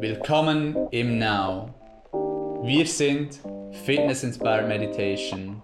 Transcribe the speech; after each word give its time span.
Willkommen 0.00 0.76
im 0.92 1.18
Now. 1.18 1.74
Wir 2.62 2.86
sind 2.86 3.40
Fitness 3.84 4.22
Inspired 4.22 4.68
Meditation. 4.68 5.60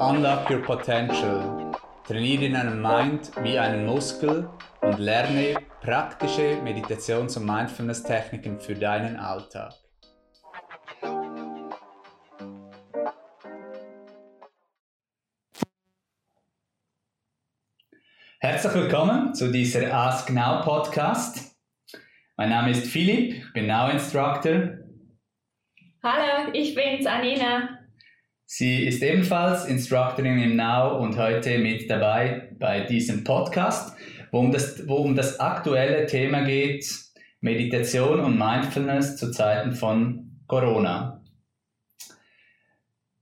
Unlock 0.00 0.48
your 0.48 0.62
potential. 0.62 1.70
Trainiere 2.06 2.50
deinen 2.50 2.80
Mind 2.80 3.30
wie 3.42 3.58
einen 3.58 3.84
Muskel 3.84 4.48
und 4.80 4.98
lerne 4.98 5.56
praktische 5.82 6.56
Meditations- 6.64 7.36
und 7.36 7.44
Mindfulness-Techniken 7.44 8.58
für 8.58 8.74
deinen 8.74 9.16
Alltag. 9.16 9.74
Herzlich 18.40 18.74
willkommen 18.74 19.34
zu 19.34 19.52
dieser 19.52 19.92
Ask 19.92 20.30
Now 20.30 20.62
Podcast. 20.62 21.53
Mein 22.36 22.48
Name 22.48 22.72
ist 22.72 22.88
Philipp, 22.88 23.32
ich 23.32 23.52
bin 23.52 23.68
Now 23.68 23.90
Instructor. 23.90 24.78
Hallo, 26.02 26.50
ich 26.52 26.74
bin's, 26.74 27.06
Anina. 27.06 27.78
Sie 28.44 28.84
ist 28.84 29.04
ebenfalls 29.04 29.66
Instructorin 29.66 30.40
im 30.40 30.56
Now 30.56 30.98
und 30.98 31.16
heute 31.16 31.58
mit 31.58 31.88
dabei 31.88 32.50
bei 32.58 32.80
diesem 32.80 33.22
Podcast, 33.22 33.96
wo 34.32 34.40
um 34.40 34.50
das, 34.50 34.88
wo 34.88 34.96
um 34.96 35.14
das 35.14 35.38
aktuelle 35.38 36.06
Thema 36.06 36.42
geht, 36.42 36.92
Meditation 37.40 38.18
und 38.18 38.36
Mindfulness 38.36 39.16
zu 39.16 39.30
Zeiten 39.30 39.70
von 39.70 40.40
Corona. 40.48 41.22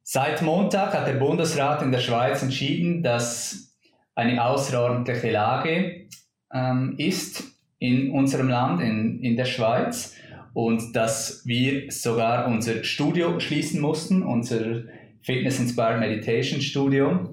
Seit 0.03 0.41
Montag 0.41 0.95
hat 0.95 1.07
der 1.07 1.15
Bundesrat 1.15 1.83
in 1.83 1.93
der 1.93 2.01
Schweiz 2.01 2.43
entschieden, 2.43 3.03
dass 3.03 3.77
eine 4.15 4.43
außerordentliche 4.43 5.31
Lage 5.31 6.09
ähm, 6.51 6.95
ist 6.97 7.52
in 7.83 8.13
unserem 8.13 8.49
Land, 8.49 8.81
in, 8.81 9.21
in 9.21 9.37
der 9.37 9.45
Schweiz, 9.45 10.15
und 10.55 10.95
dass 10.95 11.43
wir 11.47 11.91
sogar 11.91 12.47
unser 12.47 12.85
Studio 12.85 13.41
schließen 13.41 13.81
mussten, 13.81 14.23
unser 14.23 14.83
Fitness 15.23 15.59
Inspired 15.59 15.99
Meditation 15.99 16.61
Studio. 16.61 17.31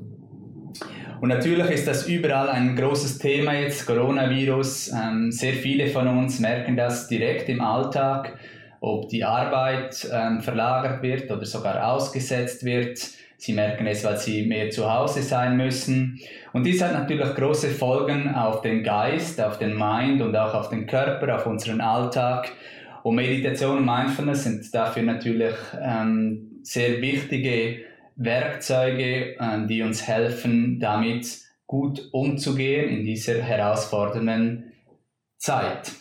Und 1.22 1.30
natürlich 1.30 1.69
ist 1.69 1.88
das 1.88 2.08
überall 2.08 2.50
ein 2.50 2.75
großes 2.75 3.19
Thema 3.19 3.53
jetzt, 3.53 3.86
Coronavirus. 3.86 4.91
Ähm, 4.94 5.31
sehr 5.31 5.53
viele 5.53 5.88
von 5.88 6.08
uns 6.08 6.39
merken 6.39 6.78
das 6.78 7.08
direkt 7.08 7.50
im 7.50 7.61
Alltag, 7.61 8.39
ob 8.80 9.09
die 9.09 9.23
Arbeit 9.23 10.09
ähm, 10.11 10.39
verlagert 10.39 11.03
wird 11.03 11.30
oder 11.30 11.45
sogar 11.45 11.91
ausgesetzt 11.91 12.63
wird. 12.63 13.00
Sie 13.40 13.54
merken 13.54 13.88
es, 13.88 14.04
weil 14.04 14.18
sie 14.18 14.45
mehr 14.45 14.70
zu 14.70 14.92
Hause 14.92 15.22
sein 15.22 15.56
müssen. 15.56 16.20
Und 16.52 16.66
dies 16.66 16.84
hat 16.84 16.92
natürlich 16.92 17.34
große 17.36 17.70
Folgen 17.70 18.36
auf 18.36 18.62
den 18.62 18.84
Geist, 18.84 19.40
auf 19.40 19.58
den 19.58 19.78
Mind 19.78 20.22
und 20.22 20.36
auch 20.36 20.54
auf 20.54 20.68
den 20.68 20.86
Körper, 20.86 21.38
auf 21.38 21.46
unseren 21.46 21.80
Alltag. 21.80 22.52
Und 23.02 23.16
Meditation 23.16 23.78
und 23.78 23.86
Mindfulness 23.86 24.44
sind 24.44 24.76
dafür 24.76 25.04
natürlich 25.04 25.56
ähm, 25.81 26.59
sehr 26.64 27.02
wichtige 27.02 27.78
Werkzeuge, 28.18 29.38
ähm, 29.40 29.70
die 29.70 29.84
uns 29.84 30.06
helfen, 30.06 30.78
damit 30.81 31.40
gut 31.66 32.09
umzugehen 32.12 32.90
in 32.90 33.06
dieser 33.06 33.42
herausfordernden 33.42 34.74
Zeit. 35.38 35.94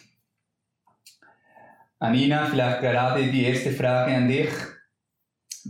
Anina, 2.00 2.46
vielleicht 2.46 2.80
gerade 2.80 3.22
die 3.28 3.44
erste 3.44 3.70
Frage 3.70 4.16
an 4.16 4.26
dich. 4.26 4.50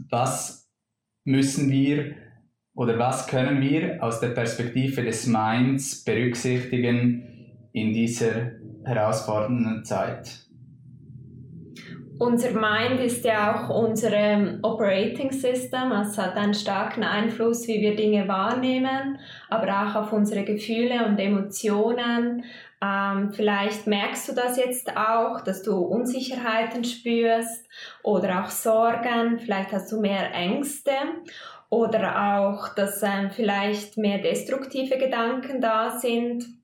Was 0.09 0.68
müssen 1.29 1.71
wir 1.71 2.15
oder 2.75 2.99
was 2.99 3.27
können 3.27 3.61
wir 3.61 4.03
aus 4.03 4.19
der 4.19 4.29
Perspektive 4.29 5.03
des 5.03 5.27
Minds 5.27 6.03
berücksichtigen 6.03 7.69
in 7.73 7.93
dieser 7.93 8.53
herausfordernden 8.85 9.85
Zeit? 9.85 10.48
Unser 12.19 12.51
Mind 12.51 13.01
ist 13.01 13.25
ja 13.25 13.55
auch 13.55 13.69
unser 13.69 14.13
ähm, 14.13 14.59
Operating 14.63 15.31
System, 15.31 15.93
es 15.93 16.19
hat 16.19 16.37
einen 16.37 16.53
starken 16.53 17.05
Einfluss, 17.05 17.69
wie 17.69 17.81
wir 17.81 17.95
Dinge 17.95 18.27
wahrnehmen, 18.27 19.21
aber 19.49 19.69
auch 19.69 19.95
auf 19.95 20.13
unsere 20.13 20.43
Gefühle 20.43 21.07
und 21.07 21.21
Emotionen. 21.21 22.45
Ähm, 22.83 23.33
vielleicht 23.33 23.87
merkst 23.87 24.29
du 24.29 24.35
das 24.35 24.57
jetzt 24.57 24.97
auch, 24.97 25.43
dass 25.43 25.63
du 25.63 25.77
Unsicherheiten 25.77 26.83
spürst 26.83 27.69
oder 28.03 28.43
auch 28.43 28.51
Sorgen, 28.51 29.39
vielleicht 29.39 29.71
hast 29.71 29.93
du 29.93 30.01
mehr 30.01 30.33
Ängste 30.33 30.93
oder 31.71 32.41
auch, 32.41 32.75
dass 32.75 33.01
ähm, 33.05 33.31
vielleicht 33.31 33.97
mehr 33.97 34.19
destruktive 34.19 34.99
Gedanken 34.99 35.61
da 35.61 35.99
sind 35.99 36.58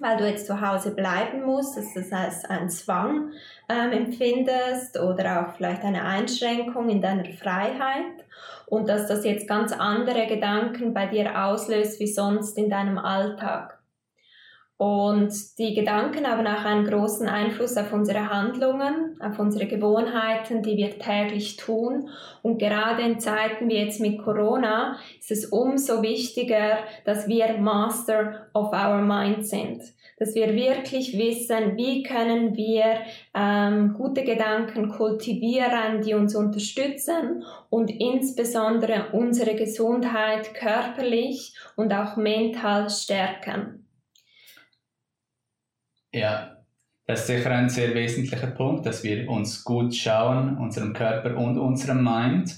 weil 0.00 0.16
du 0.16 0.28
jetzt 0.28 0.46
zu 0.46 0.60
Hause 0.60 0.94
bleiben 0.94 1.44
musst, 1.44 1.76
dass 1.76 1.94
das 1.94 2.12
als 2.12 2.44
ein 2.44 2.68
Zwang 2.68 3.32
ähm, 3.68 3.92
empfindest 3.92 4.98
oder 4.98 5.40
auch 5.48 5.54
vielleicht 5.56 5.84
eine 5.84 6.04
Einschränkung 6.04 6.88
in 6.88 7.00
deiner 7.00 7.24
Freiheit 7.24 8.24
und 8.66 8.88
dass 8.88 9.06
das 9.06 9.24
jetzt 9.24 9.48
ganz 9.48 9.72
andere 9.72 10.26
Gedanken 10.26 10.94
bei 10.94 11.06
dir 11.06 11.44
auslöst 11.44 12.00
wie 12.00 12.06
sonst 12.06 12.58
in 12.58 12.70
deinem 12.70 12.98
Alltag. 12.98 13.78
Und 14.84 15.32
die 15.56 15.72
Gedanken 15.72 16.26
haben 16.26 16.46
auch 16.46 16.62
einen 16.62 16.84
großen 16.84 17.26
Einfluss 17.26 17.74
auf 17.78 17.94
unsere 17.94 18.28
Handlungen, 18.28 19.18
auf 19.18 19.38
unsere 19.38 19.64
Gewohnheiten, 19.64 20.62
die 20.62 20.76
wir 20.76 20.98
täglich 20.98 21.56
tun. 21.56 22.10
Und 22.42 22.58
gerade 22.58 23.00
in 23.00 23.18
Zeiten 23.18 23.70
wie 23.70 23.78
jetzt 23.78 23.98
mit 23.98 24.18
Corona 24.18 24.98
ist 25.18 25.30
es 25.30 25.46
umso 25.46 26.02
wichtiger, 26.02 26.80
dass 27.06 27.26
wir 27.28 27.56
Master 27.56 28.50
of 28.52 28.74
our 28.74 29.00
Mind 29.00 29.46
sind. 29.46 29.80
Dass 30.18 30.34
wir 30.34 30.54
wirklich 30.54 31.16
wissen, 31.16 31.78
wie 31.78 32.02
können 32.02 32.54
wir 32.54 32.98
ähm, 33.34 33.94
gute 33.94 34.22
Gedanken 34.22 34.90
kultivieren, 34.90 36.02
die 36.02 36.12
uns 36.12 36.36
unterstützen 36.36 37.42
und 37.70 37.90
insbesondere 37.90 39.06
unsere 39.12 39.54
Gesundheit 39.54 40.52
körperlich 40.52 41.56
und 41.74 41.94
auch 41.94 42.18
mental 42.18 42.90
stärken. 42.90 43.83
Ja, 46.14 46.58
das 47.08 47.22
ist 47.22 47.26
sicher 47.26 47.50
ein 47.50 47.68
sehr 47.68 47.92
wesentlicher 47.92 48.46
Punkt, 48.46 48.86
dass 48.86 49.02
wir 49.02 49.28
uns 49.28 49.64
gut 49.64 49.96
schauen, 49.96 50.56
unserem 50.58 50.92
Körper 50.92 51.36
und 51.36 51.58
unserem 51.58 52.04
Mind. 52.04 52.56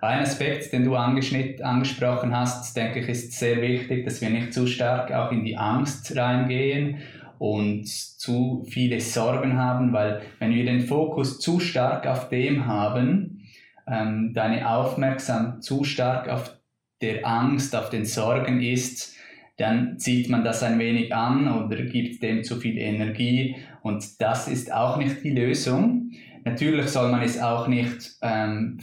Ein 0.00 0.20
Aspekt, 0.20 0.72
den 0.72 0.84
du 0.84 0.94
angesprochen 0.94 2.36
hast, 2.36 2.76
denke 2.76 3.00
ich, 3.00 3.08
ist 3.08 3.32
sehr 3.32 3.60
wichtig, 3.60 4.04
dass 4.04 4.20
wir 4.20 4.30
nicht 4.30 4.54
zu 4.54 4.68
stark 4.68 5.10
auch 5.12 5.32
in 5.32 5.44
die 5.44 5.56
Angst 5.56 6.16
reingehen 6.16 6.98
und 7.40 7.88
zu 7.88 8.64
viele 8.70 9.00
Sorgen 9.00 9.58
haben, 9.58 9.92
weil 9.92 10.22
wenn 10.38 10.54
wir 10.54 10.64
den 10.64 10.82
Fokus 10.82 11.40
zu 11.40 11.58
stark 11.58 12.06
auf 12.06 12.28
dem 12.28 12.68
haben, 12.68 13.48
ähm, 13.88 14.32
deine 14.32 14.70
Aufmerksamkeit 14.70 15.64
zu 15.64 15.82
stark 15.82 16.28
auf 16.28 16.56
der 17.02 17.26
Angst, 17.26 17.74
auf 17.74 17.90
den 17.90 18.04
Sorgen 18.04 18.62
ist, 18.62 19.15
dann 19.56 19.98
zieht 19.98 20.28
man 20.28 20.44
das 20.44 20.62
ein 20.62 20.78
wenig 20.78 21.14
an 21.14 21.48
oder 21.48 21.82
gibt 21.82 22.22
dem 22.22 22.44
zu 22.44 22.56
viel 22.56 22.78
Energie 22.78 23.56
und 23.82 24.20
das 24.20 24.48
ist 24.48 24.72
auch 24.72 24.96
nicht 24.96 25.22
die 25.24 25.30
Lösung. 25.30 26.10
Natürlich 26.44 26.88
soll 26.88 27.10
man 27.10 27.22
es 27.22 27.40
auch 27.40 27.66
nicht, 27.66 28.16
ähm, 28.22 28.80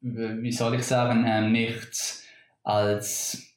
wie 0.00 0.52
soll 0.52 0.76
ich 0.76 0.84
sagen, 0.84 1.24
ähm, 1.26 1.52
nicht 1.52 2.24
als 2.62 3.48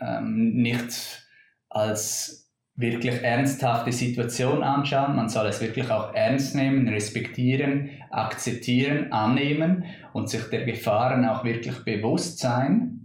ähm, 0.00 0.54
nicht 0.54 1.22
als 1.68 2.50
wirklich 2.76 3.22
ernsthafte 3.22 3.92
Situation 3.92 4.62
anschauen. 4.62 5.14
Man 5.14 5.28
soll 5.28 5.46
es 5.46 5.60
wirklich 5.60 5.90
auch 5.90 6.14
ernst 6.14 6.54
nehmen, 6.54 6.88
respektieren, 6.88 7.90
akzeptieren, 8.10 9.12
annehmen 9.12 9.84
und 10.12 10.28
sich 10.28 10.44
der 10.50 10.64
Gefahren 10.64 11.24
auch 11.24 11.44
wirklich 11.44 11.84
bewusst 11.84 12.38
sein. 12.38 13.03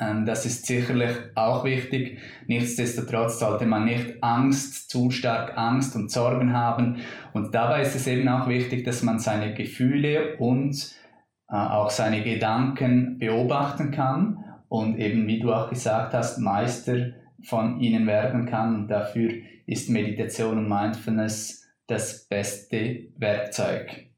Ähm, 0.00 0.24
das 0.26 0.46
ist 0.46 0.66
sicherlich 0.66 1.16
auch 1.34 1.64
wichtig. 1.64 2.18
Nichtsdestotrotz 2.46 3.38
sollte 3.38 3.66
man 3.66 3.84
nicht 3.84 4.22
Angst, 4.22 4.90
zu 4.90 5.10
stark 5.10 5.56
Angst 5.56 5.94
und 5.96 6.10
Sorgen 6.10 6.52
haben. 6.52 6.98
Und 7.32 7.54
dabei 7.54 7.82
ist 7.82 7.94
es 7.94 8.06
eben 8.06 8.28
auch 8.28 8.48
wichtig, 8.48 8.84
dass 8.84 9.02
man 9.02 9.18
seine 9.18 9.54
Gefühle 9.54 10.36
und 10.38 10.94
äh, 11.48 11.54
auch 11.54 11.90
seine 11.90 12.22
Gedanken 12.22 13.18
beobachten 13.18 13.90
kann 13.90 14.44
und 14.68 14.98
eben, 14.98 15.26
wie 15.26 15.40
du 15.40 15.52
auch 15.52 15.68
gesagt 15.68 16.14
hast, 16.14 16.38
Meister 16.38 17.12
von 17.44 17.80
ihnen 17.80 18.06
werden 18.06 18.46
kann. 18.46 18.74
Und 18.74 18.88
dafür 18.88 19.30
ist 19.66 19.90
Meditation 19.90 20.58
und 20.58 20.68
Mindfulness 20.68 21.68
das 21.86 22.26
beste 22.26 23.08
Werkzeug. 23.18 24.11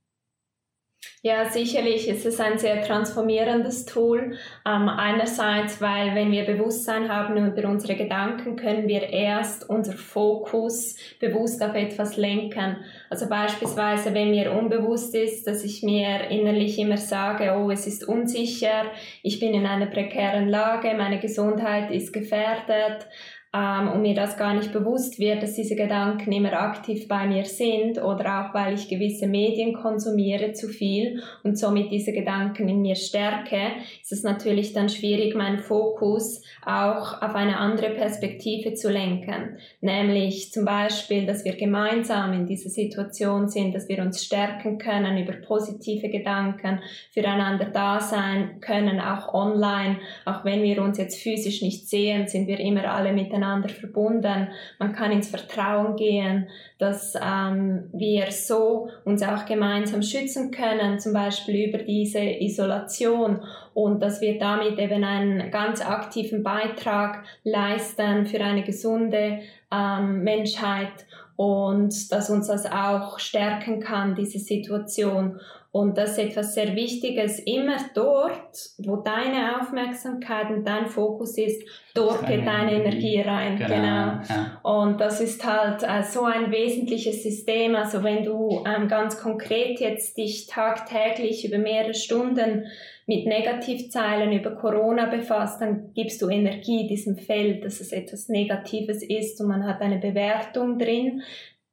Ja, 1.23 1.47
sicherlich 1.47 2.07
ist 2.07 2.27
es 2.27 2.39
ein 2.39 2.59
sehr 2.59 2.83
transformierendes 2.83 3.87
Tool. 3.87 4.37
Ähm, 4.67 4.89
einerseits, 4.91 5.81
weil 5.81 6.15
wenn 6.15 6.31
wir 6.31 6.45
Bewusstsein 6.45 7.09
haben 7.09 7.37
über 7.47 7.67
unsere 7.67 7.97
Gedanken, 7.97 8.57
können 8.57 8.89
wir 8.89 9.09
erst 9.09 9.71
unser 9.71 9.95
Fokus 9.95 10.97
bewusst 11.21 11.63
auf 11.63 11.75
etwas 11.75 12.19
lenken. 12.19 12.77
Also 13.09 13.27
beispielsweise, 13.27 14.13
wenn 14.13 14.33
mir 14.33 14.53
unbewusst 14.53 15.15
ist, 15.15 15.47
dass 15.47 15.65
ich 15.65 15.83
mir 15.83 16.29
innerlich 16.29 16.79
immer 16.79 16.99
sage, 16.99 17.55
oh, 17.57 17.71
es 17.71 17.87
ist 17.87 18.07
unsicher, 18.07 18.85
ich 19.23 19.41
bin 19.41 19.55
in 19.55 19.65
einer 19.65 19.87
prekären 19.87 20.49
Lage, 20.49 20.93
meine 20.95 21.21
Gesundheit 21.21 21.91
ist 21.91 22.13
gefährdet, 22.13 23.07
ähm, 23.55 23.89
und 23.89 24.03
mir 24.03 24.15
das 24.15 24.37
gar 24.37 24.53
nicht 24.53 24.73
bewusst 24.73 25.21
wird, 25.21 25.43
dass 25.43 25.55
diese 25.55 25.77
Gedanken 25.77 26.33
immer 26.33 26.55
aktiv 26.55 27.07
bei 27.07 27.27
mir 27.29 27.45
sind 27.45 28.03
oder 28.03 28.41
auch 28.41 28.55
weil 28.55 28.75
ich 28.75 28.89
gewisse 28.89 29.29
Medien 29.29 29.75
konsumiere 29.75 30.53
zu 30.53 30.69
viel 30.69 31.23
und 31.45 31.57
somit 31.57 31.93
diese 31.93 32.13
Gedanken 32.13 32.69
in 32.69 32.83
mir 32.83 32.97
stärke, 32.97 33.61
ist 34.03 34.11
es 34.11 34.25
natürlich 34.25 34.73
dann 34.73 34.89
schwierig, 34.89 35.37
meinen 35.37 35.61
Fokus 35.61 36.43
auch 36.67 37.23
auf 37.23 37.35
eine 37.37 37.59
andere 37.59 37.91
Perspektive 37.91 38.75
zu 38.75 38.91
lenken. 38.91 39.59
Nämlich 39.81 40.51
zum 40.51 40.65
Beispiel, 40.65 41.25
dass 41.25 41.45
wir 41.45 41.55
gemeinsam 41.55 42.33
in 42.33 42.47
dieser 42.47 42.71
Situation 42.71 43.49
sind, 43.49 43.73
dass 43.75 43.89
wir 43.89 44.01
uns 44.01 44.25
stärken 44.25 44.79
können 44.79 45.17
über 45.17 45.35
positive 45.35 46.09
Gedanken, 46.09 46.81
füreinander 47.13 47.67
da 47.67 48.01
sein 48.01 48.61
können, 48.61 48.99
auch 48.99 49.33
online, 49.33 49.99
auch 50.25 50.45
wenn 50.45 50.63
wir 50.63 50.83
uns 50.83 50.99
jetzt 50.99 51.23
physisch 51.23 51.63
nicht 51.63 51.89
sehen, 51.89 52.27
sind 52.27 52.49
wir 52.49 52.59
immer 52.59 52.93
alle 52.93 53.13
miteinander 53.13 53.44
verbunden. 53.69 54.49
Man 54.79 54.93
kann 54.93 55.13
ins 55.13 55.29
Vertrauen 55.29 55.97
gehen, 55.97 56.49
dass 56.79 57.15
ähm, 57.21 57.89
wir 57.93 58.31
so 58.31 58.89
uns 59.05 59.23
auch 59.23 59.47
gemeinsam 59.47 60.03
schützen 60.03 60.51
können, 60.51 60.99
zum 60.99 61.13
Beispiel 61.13 61.69
über 61.69 61.79
diese 61.79 62.21
Isolation 62.21 63.41
und 63.75 64.03
dass 64.03 64.21
wir 64.21 64.39
damit 64.39 64.79
eben 64.79 65.05
einen 65.05 65.51
ganz 65.51 65.85
aktiven 65.85 66.43
Beitrag 66.43 67.25
leisten 67.43 68.27
für 68.27 68.41
eine 68.41 68.63
gesunde 68.63 69.41
ähm, 69.73 70.23
Menschheit 70.23 71.07
und 71.37 72.13
dass 72.13 72.31
uns 72.31 72.47
das 72.47 72.67
auch 72.67 73.19
stärken 73.19 73.81
kann, 73.81 74.15
diese 74.15 74.39
Situation. 74.39 75.41
Und 75.75 75.99
das 75.99 76.13
ist 76.13 76.19
etwas 76.19 76.55
sehr 76.55 76.77
Wichtiges. 76.77 77.41
Immer 77.41 77.75
dort, 77.95 78.71
wo 78.79 78.95
deine 78.95 79.61
Aufmerksamkeit 79.61 80.49
und 80.51 80.65
dein 80.65 80.87
Fokus 80.87 81.37
ist, 81.37 81.69
dort 81.97 82.25
geht 82.29 82.47
deine 82.47 82.75
Energie 82.75 83.21
rein. 83.21 83.57
Genau. 83.57 83.75
genau. 83.75 83.89
Ja. 83.89 84.61
Und 84.63 85.01
das 85.01 85.21
ist 85.21 85.45
halt 85.45 85.83
äh, 85.83 86.05
so 86.05 86.23
ein 86.23 86.53
wesentliches 86.53 87.25
System. 87.25 87.75
Also 87.75 88.05
wenn 88.05 88.23
du 88.23 88.63
ähm, 88.65 88.87
ganz 88.87 89.21
konkret 89.21 89.81
jetzt 89.81 90.17
dich 90.17 90.47
tagtäglich 90.47 91.45
über 91.45 91.59
mehrere 91.59 91.95
Stunden 91.95 92.67
mit 93.07 93.27
Negativzeilen 93.27 94.33
über 94.33 94.53
Corona 94.53 95.07
befasst, 95.07 95.61
dann 95.61 95.93
gibst 95.93 96.23
du 96.23 96.29
Energie 96.29 96.87
diesem 96.87 97.17
Feld, 97.17 97.65
dass 97.65 97.81
es 97.81 97.91
etwas 97.91 98.29
Negatives 98.29 99.03
ist 99.03 99.41
und 99.41 99.49
man 99.49 99.67
hat 99.67 99.81
eine 99.81 99.99
Bewertung 99.99 100.79
drin. 100.79 101.23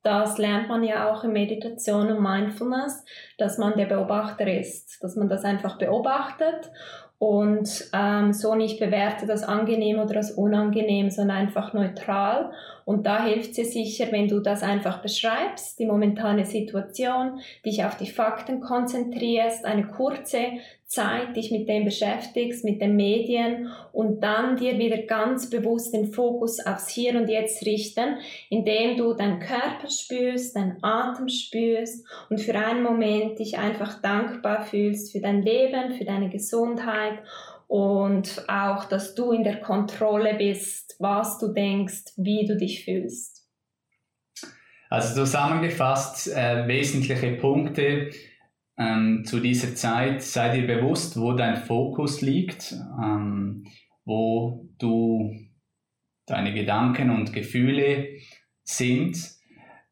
Das 0.04 0.38
lernt 0.38 0.68
man 0.68 0.84
ja 0.84 1.12
auch 1.12 1.24
in 1.24 1.32
Meditation 1.32 2.12
und 2.12 2.24
Mindfulness, 2.24 3.06
dass 3.38 3.58
man 3.58 3.78
der 3.78 3.86
Beobachter 3.86 4.52
ist, 4.52 5.04
dass 5.04 5.16
man 5.16 5.30
das 5.30 5.44
einfach 5.44 5.78
beobachtet 5.78 6.72
und 7.22 7.88
ähm, 7.94 8.34
so 8.34 8.56
nicht 8.56 8.80
bewertet 8.80 9.30
als 9.30 9.44
angenehm 9.44 10.00
oder 10.00 10.16
als 10.16 10.32
unangenehm, 10.32 11.12
sondern 11.12 11.38
einfach 11.38 11.72
neutral. 11.72 12.52
Und 12.84 13.06
da 13.06 13.24
hilft 13.24 13.54
sie 13.54 13.64
sicher, 13.64 14.12
wenn 14.12 14.28
du 14.28 14.40
das 14.40 14.64
einfach 14.64 15.04
beschreibst, 15.04 15.78
die 15.78 15.86
momentane 15.86 16.46
Situation, 16.46 17.40
dich 17.64 17.86
auf 17.86 17.96
die 17.96 18.10
Fakten 18.10 18.60
konzentrierst, 18.60 19.66
eine 19.66 19.86
kurze 19.86 20.40
Zeit 20.92 21.38
dich 21.38 21.52
mit 21.52 21.70
dem 21.70 21.86
beschäftigst, 21.86 22.66
mit 22.66 22.82
den 22.82 22.98
Medien 22.98 23.70
und 23.94 24.20
dann 24.20 24.58
dir 24.58 24.78
wieder 24.78 24.98
ganz 25.04 25.50
bewusst 25.50 25.94
den 25.94 26.12
Fokus 26.12 26.60
aufs 26.60 26.90
Hier 26.90 27.16
und 27.16 27.30
Jetzt 27.30 27.66
richten, 27.66 28.18
indem 28.50 28.98
du 28.98 29.14
deinen 29.14 29.40
Körper 29.40 29.90
spürst, 29.90 30.54
deinen 30.54 30.84
Atem 30.84 31.30
spürst 31.30 32.06
und 32.30 32.42
für 32.42 32.56
einen 32.56 32.84
Moment 32.84 33.40
dich 33.40 33.58
einfach 33.58 34.02
dankbar 34.02 34.66
fühlst 34.66 35.14
für 35.14 35.22
dein 35.22 35.42
Leben, 35.42 35.94
für 35.94 36.04
deine 36.04 36.30
Gesundheit 36.30 37.20
und 37.68 38.44
auch, 38.50 38.84
dass 38.84 39.16
du 39.16 39.32
in 39.32 39.46
der 39.46 39.62
Kontrolle 39.62 40.34
bist, 40.34 40.98
was 41.00 41.40
du 41.40 41.54
denkst, 41.54 42.12
wie 42.18 42.46
du 42.46 42.58
dich 42.58 42.84
fühlst. 42.84 43.48
Also 44.90 45.24
zusammengefasst, 45.24 46.36
äh, 46.36 46.68
wesentliche 46.68 47.32
Punkte 47.38 48.10
ähm, 48.82 49.24
zu 49.26 49.40
dieser 49.40 49.76
Zeit, 49.76 50.24
sei 50.24 50.60
dir 50.60 50.68
bewusst, 50.68 51.20
wo 51.20 51.34
dein 51.34 51.58
Fokus 51.58 52.22
liegt, 52.22 52.74
ähm, 53.02 53.66
wo 54.06 54.68
du 54.80 55.36
deine 56.26 56.54
Gedanken 56.54 57.12
und 57.12 57.34
Gefühle 57.34 58.08
sind. 58.64 59.18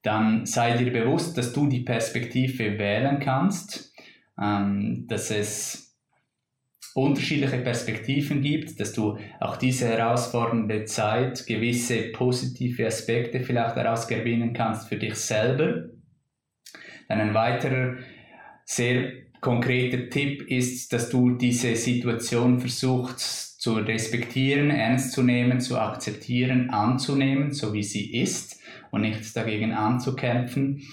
Dann 0.02 0.46
sei 0.46 0.78
dir 0.78 0.92
bewusst, 0.92 1.38
dass 1.38 1.54
du 1.54 1.68
die 1.68 1.82
Perspektive 1.82 2.80
wählen 2.80 3.20
kannst, 3.20 3.94
ähm, 4.42 5.06
dass 5.08 5.30
es 5.30 5.98
unterschiedliche 6.96 7.60
Perspektiven 7.60 8.42
gibt, 8.42 8.80
dass 8.80 8.94
du 8.94 9.20
auch 9.40 9.58
diese 9.58 9.88
herausfordernde 9.88 10.86
Zeit 10.86 11.46
gewisse 11.46 12.12
positive 12.12 12.88
Aspekte 12.88 13.42
vielleicht 13.42 13.78
daraus 13.78 14.08
gewinnen 14.08 14.54
kannst 14.54 14.90
für 14.90 14.98
dich 14.98 15.16
selber. 15.16 15.90
Dann 17.08 17.22
ein 17.22 17.34
weiterer 17.34 17.98
sehr 18.70 19.14
konkreter 19.42 20.10
Tipp 20.12 20.44
ist, 20.44 20.94
dass 20.94 21.10
du 21.10 21.32
diese 21.32 21.76
Situation 21.76 22.60
versuchst 22.60 23.60
zu 23.60 23.74
respektieren, 23.74 24.70
ernst 24.70 25.14
zu 25.14 25.24
nehmen, 25.24 25.60
zu 25.60 25.80
akzeptieren, 25.80 26.70
anzunehmen, 26.70 27.52
so 27.52 27.74
wie 27.74 27.82
sie 27.82 28.14
ist 28.14 28.60
und 28.92 29.02
nicht 29.02 29.36
dagegen 29.36 29.74
anzukämpfen. 29.74 30.84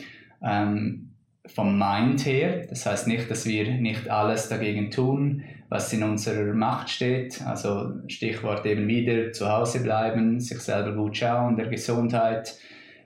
Ähm, 0.43 1.11
vom 1.45 1.79
Mind 1.79 2.25
her, 2.25 2.67
das 2.67 2.87
heißt 2.87 3.09
nicht, 3.09 3.31
dass 3.31 3.45
wir 3.45 3.71
nicht 3.71 4.09
alles 4.09 4.49
dagegen 4.49 4.91
tun, 4.91 5.45
was 5.69 5.93
in 5.93 6.03
unserer 6.03 6.55
Macht 6.55 6.89
steht. 6.89 7.43
Also 7.43 7.93
Stichwort 8.09 8.65
eben 8.65 8.89
wieder 8.89 9.33
zu 9.33 9.53
Hause 9.53 9.83
bleiben, 9.83 10.41
sich 10.41 10.61
selber 10.61 10.95
gut 10.95 11.19
schauen, 11.19 11.57
der 11.57 11.67
Gesundheit, 11.67 12.59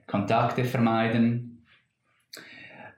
Kontakte 0.07 0.65
vermeiden, 0.65 1.60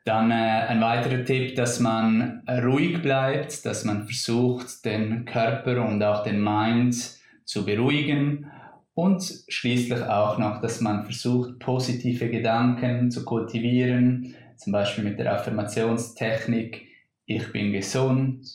dann 0.04 0.30
äh, 0.30 0.34
ein 0.34 0.80
weiterer 0.80 1.24
Tipp, 1.24 1.54
dass 1.54 1.80
man 1.80 2.42
ruhig 2.48 3.00
bleibt, 3.02 3.64
dass 3.64 3.84
man 3.84 4.04
versucht, 4.04 4.84
den 4.84 5.24
Körper 5.24 5.86
und 5.86 6.02
auch 6.02 6.24
den 6.24 6.42
Mind 6.42 7.18
zu 7.44 7.64
beruhigen. 7.64 8.50
Und 8.94 9.44
schließlich 9.48 10.02
auch 10.02 10.38
noch, 10.38 10.60
dass 10.60 10.80
man 10.80 11.04
versucht, 11.04 11.58
positive 11.60 12.28
Gedanken 12.28 13.10
zu 13.10 13.24
kultivieren, 13.24 14.34
zum 14.56 14.72
Beispiel 14.72 15.04
mit 15.04 15.18
der 15.18 15.32
Affirmationstechnik, 15.32 16.88
ich 17.24 17.52
bin 17.52 17.72
gesund, 17.72 18.46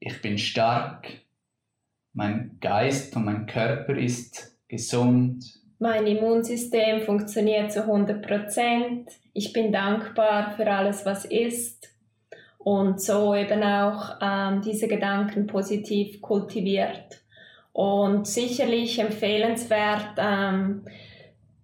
ich 0.00 0.20
bin 0.20 0.36
stark, 0.36 1.08
mein 2.12 2.58
Geist 2.60 3.16
und 3.16 3.24
mein 3.24 3.46
Körper 3.46 3.96
ist 3.96 4.58
gesund, 4.68 5.61
mein 5.82 6.06
Immunsystem 6.06 7.02
funktioniert 7.02 7.72
zu 7.72 7.80
100 7.80 8.24
Prozent. 8.24 9.10
Ich 9.32 9.52
bin 9.52 9.72
dankbar 9.72 10.52
für 10.56 10.70
alles, 10.70 11.04
was 11.04 11.24
ist. 11.24 11.88
Und 12.58 13.02
so 13.02 13.34
eben 13.34 13.64
auch 13.64 14.14
ähm, 14.22 14.62
diese 14.62 14.86
Gedanken 14.86 15.48
positiv 15.48 16.20
kultiviert. 16.20 17.20
Und 17.72 18.28
sicherlich 18.28 19.00
empfehlenswert, 19.00 20.10
ähm, 20.18 20.84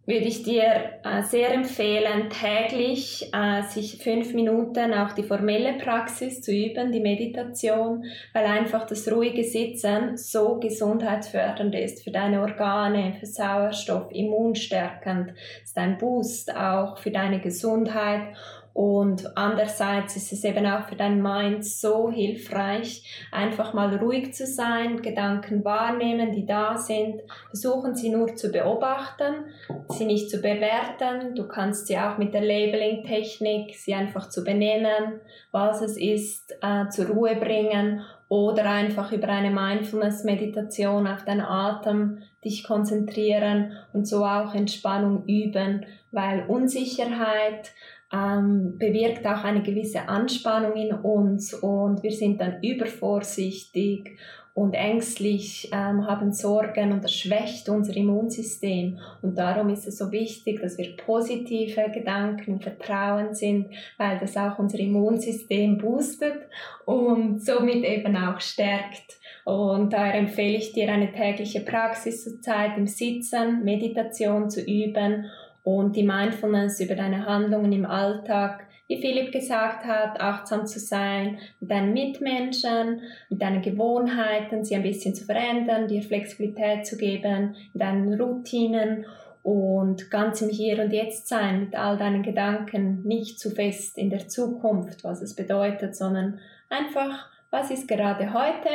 würde 0.09 0.25
ich 0.25 0.43
dir 0.43 0.63
äh, 1.05 1.23
sehr 1.23 1.53
empfehlen, 1.53 2.31
täglich 2.31 3.31
äh, 3.35 3.63
sich 3.65 4.03
fünf 4.03 4.33
Minuten 4.33 4.95
auch 4.95 5.13
die 5.13 5.23
formelle 5.23 5.75
Praxis 5.75 6.41
zu 6.41 6.51
üben, 6.51 6.93
die 6.93 7.01
Meditation, 7.01 8.07
weil 8.33 8.47
einfach 8.47 8.87
das 8.87 9.13
ruhige 9.13 9.45
Sitzen 9.45 10.17
so 10.17 10.59
gesundheitsfördernd 10.61 11.75
ist 11.75 12.05
für 12.05 12.11
deine 12.11 12.41
Organe, 12.41 13.17
für 13.21 13.27
Sauerstoff, 13.27 14.11
immunstärkend, 14.11 15.35
ist 15.63 15.77
ein 15.77 15.99
Boost 15.99 16.57
auch 16.57 16.97
für 16.97 17.11
deine 17.11 17.41
Gesundheit 17.41 18.35
und 18.73 19.37
andererseits 19.37 20.17
ist 20.17 20.33
es 20.33 20.45
eben 20.45 20.67
auch 20.67 20.89
für 20.89 20.95
dein 20.95 21.21
Mind 21.21 21.65
so 21.65 22.11
hilfreich, 22.11 23.27
einfach 23.33 23.75
mal 23.75 23.97
ruhig 23.97 24.35
zu 24.35 24.47
sein, 24.47 25.03
Gedanken 25.03 25.65
wahrnehmen, 25.65 26.33
die 26.33 26.47
da 26.47 26.77
sind, 26.77 27.23
versuchen 27.49 27.97
sie 27.97 28.11
nur 28.11 28.37
zu 28.37 28.53
beobachten, 28.53 29.47
sie 29.89 30.05
nicht 30.05 30.31
zu 30.31 30.39
bewerten. 30.39 31.35
Du 31.35 31.49
kannst 31.49 31.89
sie 31.89 31.99
auch 31.99 32.19
mit 32.19 32.35
der 32.35 32.43
Labeling-Technik, 32.43 33.75
sie 33.75 33.95
einfach 33.95 34.29
zu 34.29 34.45
benennen, 34.45 35.21
was 35.51 35.83
es 35.83 35.97
ist, 35.97 36.57
äh, 36.63 36.89
zur 36.89 37.07
Ruhe 37.07 37.37
bringen 37.37 38.05
oder 38.29 38.71
einfach 38.71 39.11
über 39.13 39.29
eine 39.29 39.51
Mindfulness-Meditation 39.51 41.07
auf 41.07 41.25
deinen 41.25 41.41
Atem 41.41 42.23
dich 42.45 42.63
konzentrieren 42.63 43.73
und 43.93 44.07
so 44.07 44.25
auch 44.25 44.55
Entspannung 44.55 45.25
üben, 45.27 45.87
weil 46.13 46.45
Unsicherheit, 46.47 47.73
ähm, 48.13 48.79
bewirkt 48.79 49.27
auch 49.27 49.45
eine 49.45 49.63
gewisse 49.63 50.09
Anspannung 50.09 50.75
in 50.75 50.93
uns 50.93 51.53
und 51.55 52.03
wir 52.03 52.13
sind 52.13 52.41
dann 52.41 52.63
übervorsichtig 52.63 54.19
und 54.59 54.75
ängstlich, 54.75 55.71
ähm, 55.73 56.07
haben 56.09 56.33
Sorgen 56.33 56.91
und 56.91 57.05
das 57.05 57.15
schwächt 57.15 57.69
unser 57.69 57.97
Immunsystem. 57.97 58.99
Und 59.23 59.39
darum 59.39 59.69
ist 59.69 59.87
es 59.87 59.99
so 59.99 60.11
wichtig, 60.11 60.61
dass 60.61 60.77
wir 60.79 60.97
positive 60.97 61.91
Gedanken 61.93 62.55
und 62.55 62.65
Vertrauen 62.65 63.35
sind, 63.35 63.69
weil 63.99 64.19
das 64.19 64.37
auch 64.37 64.59
unser 64.59 64.81
Immunsystem 64.81 65.79
boostet 65.79 66.49
und 66.87 67.41
somit 67.41 67.85
eben 67.85 68.17
auch 68.17 68.41
stärkt. 68.41 69.21
Und 69.45 69.93
daher 69.93 70.15
empfehle 70.15 70.59
ich 70.59 70.73
dir 70.73 70.93
eine 70.93 71.13
tägliche 71.13 71.61
Praxis 71.61 72.25
zur 72.25 72.41
Zeit 72.41 72.77
im 72.77 72.89
Sitzen, 72.89 73.63
Meditation 73.63 74.51
zu 74.51 74.61
üben 74.61 75.27
und 75.63 75.97
die 75.97 76.03
Mindfulness 76.03 76.81
über 76.81 76.95
deine 76.95 77.27
Handlungen 77.27 77.73
im 77.73 77.87
Alltag 77.87 78.69
wie 78.89 79.01
Philipp 79.01 79.33
gesagt 79.33 79.85
hat, 79.85 80.19
achtsam 80.19 80.67
zu 80.67 80.81
sein 80.81 81.39
mit 81.61 81.71
deinen 81.71 81.93
Mitmenschen, 81.93 83.03
mit 83.29 83.41
deinen 83.41 83.61
Gewohnheiten, 83.61 84.65
sie 84.65 84.75
ein 84.75 84.83
bisschen 84.83 85.15
zu 85.15 85.25
verändern, 85.27 85.87
dir 85.87 86.03
Flexibilität 86.03 86.87
zu 86.87 86.97
geben, 86.97 87.55
in 87.75 87.81
deinen 87.81 88.21
Routinen 88.21 89.05
und 89.43 90.11
ganz 90.11 90.41
im 90.41 90.49
Hier 90.49 90.83
und 90.83 90.93
Jetzt 90.93 91.29
sein 91.29 91.61
mit 91.61 91.77
all 91.77 91.99
deinen 91.99 92.23
Gedanken, 92.23 93.03
nicht 93.03 93.39
zu 93.39 93.51
fest 93.51 93.99
in 93.99 94.11
der 94.11 94.27
Zukunft, 94.27 95.05
was 95.05 95.21
es 95.21 95.35
bedeutet, 95.35 95.95
sondern 95.95 96.41
einfach, 96.71 97.29
was 97.51 97.71
ist 97.71 97.87
gerade 97.87 98.33
heute, 98.33 98.71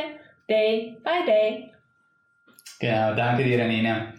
day 0.48 0.98
by 1.04 1.25
day. 1.25 1.72
Genau, 2.80 3.16
danke 3.16 3.44
dir, 3.44 3.63
Anina. 3.63 4.13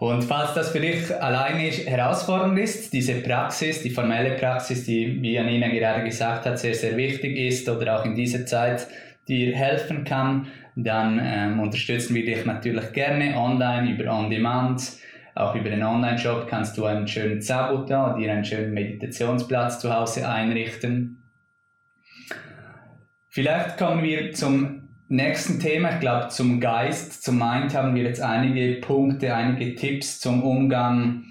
Und 0.00 0.22
falls 0.24 0.54
das 0.54 0.70
für 0.70 0.80
dich 0.80 1.14
alleine 1.14 1.58
herausfordernd 1.58 2.58
ist, 2.58 2.90
diese 2.90 3.16
Praxis, 3.16 3.82
die 3.82 3.90
formelle 3.90 4.30
Praxis, 4.30 4.86
die, 4.86 5.20
wie 5.20 5.34
Janina 5.34 5.68
gerade 5.68 6.04
gesagt 6.04 6.46
hat, 6.46 6.58
sehr, 6.58 6.74
sehr 6.74 6.96
wichtig 6.96 7.36
ist 7.36 7.68
oder 7.68 8.00
auch 8.00 8.06
in 8.06 8.14
dieser 8.14 8.46
Zeit 8.46 8.88
dir 9.28 9.54
helfen 9.54 10.04
kann, 10.04 10.46
dann 10.74 11.20
ähm, 11.22 11.60
unterstützen 11.60 12.14
wir 12.14 12.24
dich 12.24 12.46
natürlich 12.46 12.92
gerne 12.94 13.36
online 13.36 13.90
über 13.90 14.10
On-Demand. 14.10 14.80
Auch 15.34 15.54
über 15.54 15.68
den 15.68 15.82
Online-Shop 15.82 16.48
kannst 16.48 16.78
du 16.78 16.86
einen 16.86 17.06
schönen 17.06 17.42
Zabuta, 17.42 18.14
dir 18.16 18.32
einen 18.32 18.44
schönen 18.46 18.72
Meditationsplatz 18.72 19.80
zu 19.80 19.94
Hause 19.94 20.26
einrichten. 20.26 21.22
Vielleicht 23.28 23.76
kommen 23.76 24.02
wir 24.02 24.32
zum 24.32 24.89
nächsten 25.10 25.58
Thema, 25.58 25.94
ich 25.94 26.00
glaube 26.00 26.28
zum 26.28 26.60
Geist, 26.60 27.22
zum 27.22 27.38
Mind 27.38 27.74
haben 27.74 27.94
wir 27.94 28.04
jetzt 28.04 28.20
einige 28.20 28.80
Punkte, 28.80 29.34
einige 29.34 29.74
Tipps 29.74 30.20
zum 30.20 30.42
Umgang 30.42 31.24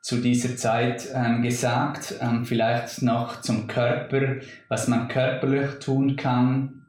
zu 0.00 0.16
dieser 0.16 0.56
Zeit 0.56 1.08
ähm, 1.14 1.42
gesagt. 1.42 2.14
Ähm, 2.20 2.44
vielleicht 2.44 3.02
noch 3.02 3.40
zum 3.40 3.66
Körper, 3.66 4.36
was 4.68 4.88
man 4.88 5.08
körperlich 5.08 5.78
tun 5.78 6.16
kann 6.16 6.82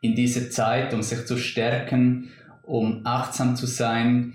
in 0.00 0.14
dieser 0.14 0.50
Zeit, 0.50 0.94
um 0.94 1.02
sich 1.02 1.26
zu 1.26 1.36
stärken, 1.36 2.30
um 2.62 3.02
achtsam 3.04 3.56
zu 3.56 3.66
sein. 3.66 4.34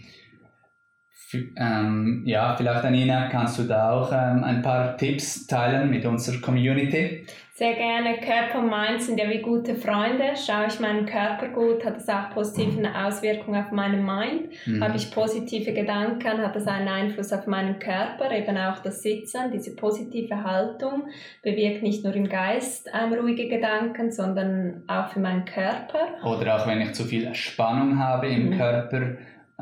Ähm, 1.34 2.24
ja, 2.26 2.56
vielleicht 2.56 2.84
Anina, 2.84 3.28
kannst 3.30 3.60
du 3.60 3.64
da 3.64 3.92
auch 3.92 4.12
ähm, 4.12 4.44
ein 4.44 4.62
paar 4.62 4.98
Tipps 4.98 5.48
teilen 5.48 5.90
mit 5.90 6.06
unserer 6.06 6.40
Community? 6.42 7.26
Sehr 7.56 7.76
gerne. 7.76 8.16
Körper 8.18 8.60
und 8.64 8.72
Mind 8.72 9.04
sind 9.04 9.20
ja 9.20 9.30
wie 9.30 9.40
gute 9.40 9.76
Freunde. 9.76 10.34
Schaue 10.36 10.66
ich 10.68 10.80
meinen 10.80 11.06
Körper 11.06 11.50
gut, 11.50 11.86
hat 11.86 11.98
das 11.98 12.10
auch 12.10 12.32
positive 12.32 12.80
mhm. 12.80 12.96
Auswirkungen 12.96 13.64
auf 13.64 13.72
meinen 13.72 14.04
Mind. 14.04 14.50
Mhm. 14.66 14.84
Habe 14.84 14.98
ich 14.98 15.12
positive 15.12 15.72
Gedanken, 15.72 16.42
hat 16.42 16.56
das 16.56 16.66
einen 16.66 16.88
Einfluss 16.88 17.32
auf 17.32 17.46
meinen 17.46 17.78
Körper. 17.78 18.32
Eben 18.32 18.58
auch 18.58 18.80
das 18.80 19.04
Sitzen, 19.04 19.52
diese 19.54 19.76
positive 19.76 20.44
Haltung 20.44 21.04
bewirkt 21.44 21.84
nicht 21.84 22.04
nur 22.04 22.16
im 22.16 22.28
Geist 22.28 22.90
ähm, 22.92 23.14
ruhige 23.14 23.48
Gedanken, 23.48 24.12
sondern 24.12 24.82
auch 24.88 25.10
für 25.10 25.20
meinen 25.20 25.46
Körper. 25.46 26.08
Oder 26.26 26.56
auch 26.56 26.68
wenn 26.68 26.82
ich 26.82 26.94
zu 26.94 27.04
viel 27.04 27.36
Spannung 27.36 28.00
habe 28.00 28.30
im 28.30 28.50
mhm. 28.50 28.58
Körper, 28.58 29.02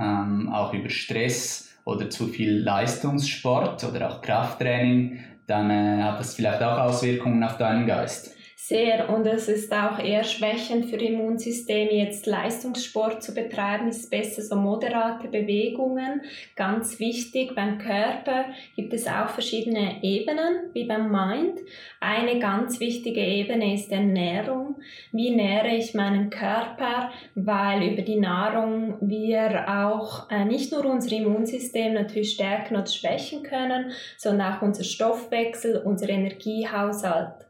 ähm, 0.01 0.50
auch 0.51 0.74
über 0.74 0.89
Stress 0.89 1.70
oder 1.86 2.10
zu 2.10 2.27
viel 2.27 2.58
Leistungssport 2.60 3.84
oder 3.84 4.10
auch 4.10 4.22
Krafttraining 4.22 5.20
dann 5.51 5.70
äh, 5.70 6.01
hat 6.01 6.20
das 6.20 6.36
vielleicht 6.36 6.62
auch 6.63 6.77
Auswirkungen 6.77 7.43
auf 7.43 7.58
deinen 7.58 7.86
Geist. 7.86 8.36
Sehr 8.63 9.10
und 9.10 9.25
es 9.25 9.48
ist 9.48 9.74
auch 9.74 9.98
eher 9.98 10.24
schwächend 10.24 10.86
für 10.86 10.96
Immunsysteme, 10.96 11.94
jetzt 11.94 12.27
Leistungssport 12.27 13.24
zu 13.24 13.34
betreiben, 13.34 13.88
ist 13.88 14.12
besser 14.12 14.44
so 14.44 14.56
moderate 14.56 15.30
Bewegungen. 15.30 16.22
Ganz 16.56 17.00
wichtig, 17.00 17.56
beim 17.56 17.80
Körper 17.80 18.46
gibt 18.75 18.94
es 18.94 19.08
auch 19.08 19.30
verschiedene 19.30 20.03
Ebenen, 20.03 20.70
wie 20.74 20.84
beim 20.84 21.12
Mind. 21.12 21.60
Eine 22.00 22.38
ganz 22.38 22.80
wichtige 22.80 23.22
Ebene 23.22 23.74
ist 23.74 23.91
Ernährung. 23.91 24.75
Wie 25.12 25.32
nähre 25.32 25.75
ich 25.75 25.96
meinen 25.96 26.30
Körper? 26.30 27.10
Weil 27.34 27.91
über 27.91 28.03
die 28.03 28.20
Nahrung 28.20 28.96
wir 29.01 29.65
auch 29.70 30.30
äh, 30.30 30.46
nicht 30.46 30.72
nur 30.72 30.86
unser 30.86 31.12
Immunsystem 31.15 31.96
natürlich 31.96 32.34
stärken 32.34 32.75
oder 32.75 32.86
schwächen 32.86 33.41
können, 33.41 33.91
sondern 34.20 34.53
auch 34.53 34.62
unser 34.62 34.84
Stoffwechsel, 34.84 35.82
unser 35.84 36.10
Energiehaushalt. 36.10 37.48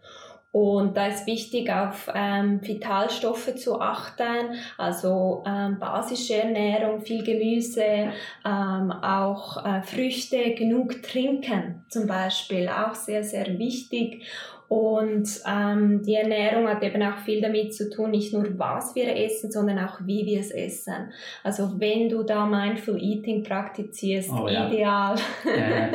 Und 0.51 0.98
da 0.98 1.08
ist 1.08 1.27
wichtig, 1.27 1.72
auf 1.72 2.10
ähm, 2.13 2.60
Vitalstoffe 2.62 3.55
zu 3.55 3.79
achten, 3.79 4.55
also 4.77 5.43
ähm, 5.48 5.79
basische 5.79 6.36
Ernährung, 6.36 7.01
viel 7.01 7.24
Gemüse, 7.24 8.12
ähm, 8.46 8.91
auch 8.91 9.65
äh, 9.65 9.81
Früchte, 9.81 10.53
genug 10.55 11.03
trinken 11.03 11.86
zum 11.88 12.05
Beispiel, 12.05 12.67
auch 12.67 12.96
sehr, 12.96 13.24
sehr 13.24 13.58
wichtig. 13.58 14.25
Und 14.71 15.27
ähm, 15.45 16.01
die 16.01 16.15
Ernährung 16.15 16.65
hat 16.65 16.81
eben 16.81 17.03
auch 17.03 17.17
viel 17.25 17.41
damit 17.41 17.75
zu 17.75 17.89
tun, 17.89 18.11
nicht 18.11 18.31
nur 18.31 18.57
was 18.57 18.95
wir 18.95 19.13
essen, 19.17 19.51
sondern 19.51 19.79
auch 19.79 19.99
wie 20.05 20.25
wir 20.25 20.39
es 20.39 20.49
essen. 20.49 21.11
Also 21.43 21.77
wenn 21.77 22.07
du 22.07 22.23
da 22.23 22.45
Mindful 22.45 22.97
Eating 22.97 23.43
praktizierst, 23.43 24.31
oh, 24.31 24.47
ja. 24.47 24.69
ideal. 24.69 25.15
Ja. 25.43 25.89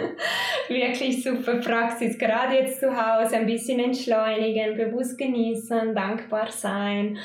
Wirklich 0.69 1.25
super 1.25 1.55
Praxis. 1.55 2.19
Gerade 2.19 2.57
jetzt 2.57 2.81
zu 2.81 2.91
Hause 2.91 3.37
ein 3.37 3.47
bisschen 3.47 3.81
entschleunigen, 3.81 4.77
bewusst 4.77 5.17
genießen, 5.17 5.95
dankbar 5.95 6.51
sein, 6.51 7.17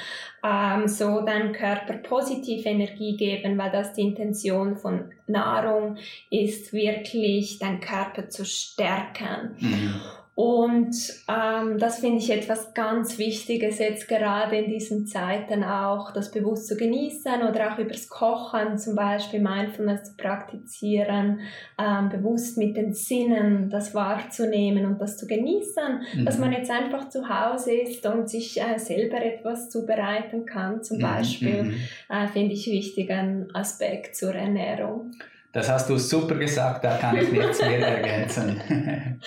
ähm, 0.46 0.88
so 0.88 1.20
deinem 1.20 1.51
Körper 1.51 1.96
positive 1.96 2.70
Energie 2.70 3.17
geben, 3.17 3.58
weil 3.58 3.72
das 3.72 3.91
die 3.91 4.03
Intention 4.03 4.77
von 4.77 5.12
Nahrung 5.27 5.98
ist, 6.29 6.72
wirklich 6.72 7.60
deinen 7.60 7.81
Körper 7.81 8.29
zu 8.29 8.46
stärken. 8.46 9.58
Mhm. 9.60 10.01
Und 10.34 10.96
ähm, 11.28 11.78
das 11.78 12.00
finde 12.00 12.20
ich 12.20 12.32
etwas 12.32 12.74
ganz 12.74 13.18
Wichtiges 13.18 13.80
jetzt 13.80 14.08
gerade 14.08 14.56
in 14.56 14.72
diesen 14.72 15.06
Zeiten 15.06 15.62
auch, 15.62 16.14
das 16.14 16.32
bewusst 16.32 16.68
zu 16.68 16.78
genießen 16.78 17.44
oder 17.48 17.74
auch 17.74 17.80
übers 17.80 18.08
Kochen 18.08 18.78
zum 18.78 18.96
Beispiel 18.96 19.42
Mindfulness 19.42 20.04
zu 20.04 20.16
praktizieren, 20.16 21.42
ähm, 21.78 22.08
bewusst 22.08 22.58
mit 22.58 22.78
den 22.78 22.94
Sinnen 22.94 23.70
das 23.70 23.94
wahrzunehmen 23.94 24.86
und 24.86 25.02
das 25.02 25.18
zu 25.18 25.28
genießen, 25.28 26.02
mhm. 26.16 26.26
dass 26.26 26.40
man 26.40 26.54
jetzt 26.54 26.72
einfach 26.72 27.10
zu 27.10 27.28
Hause 27.28 27.74
ist 27.74 28.06
und 28.06 28.30
sich 28.30 28.62
äh, 28.62 28.80
selber 28.80 29.22
etwas 29.22 29.70
zubereiten 29.70 30.46
kann 30.46 30.82
zum 30.82 30.98
mhm. 30.98 31.02
Beispiel, 31.02 31.64
mhm. 31.64 31.76
äh, 32.10 32.28
finde 32.30 32.54
ich 32.54 32.68
wichtigen 32.68 33.54
Aspekt 33.54 34.16
zur 34.16 34.34
Ernährung. 34.34 35.12
Das 35.53 35.70
hast 35.70 35.89
du 35.89 35.98
super 35.98 36.36
gesagt, 36.36 36.86
da 36.86 36.96
kann 36.96 37.17
ich 37.17 37.29
nichts 37.29 37.60
mehr 37.60 37.86
ergänzen. 37.86 38.62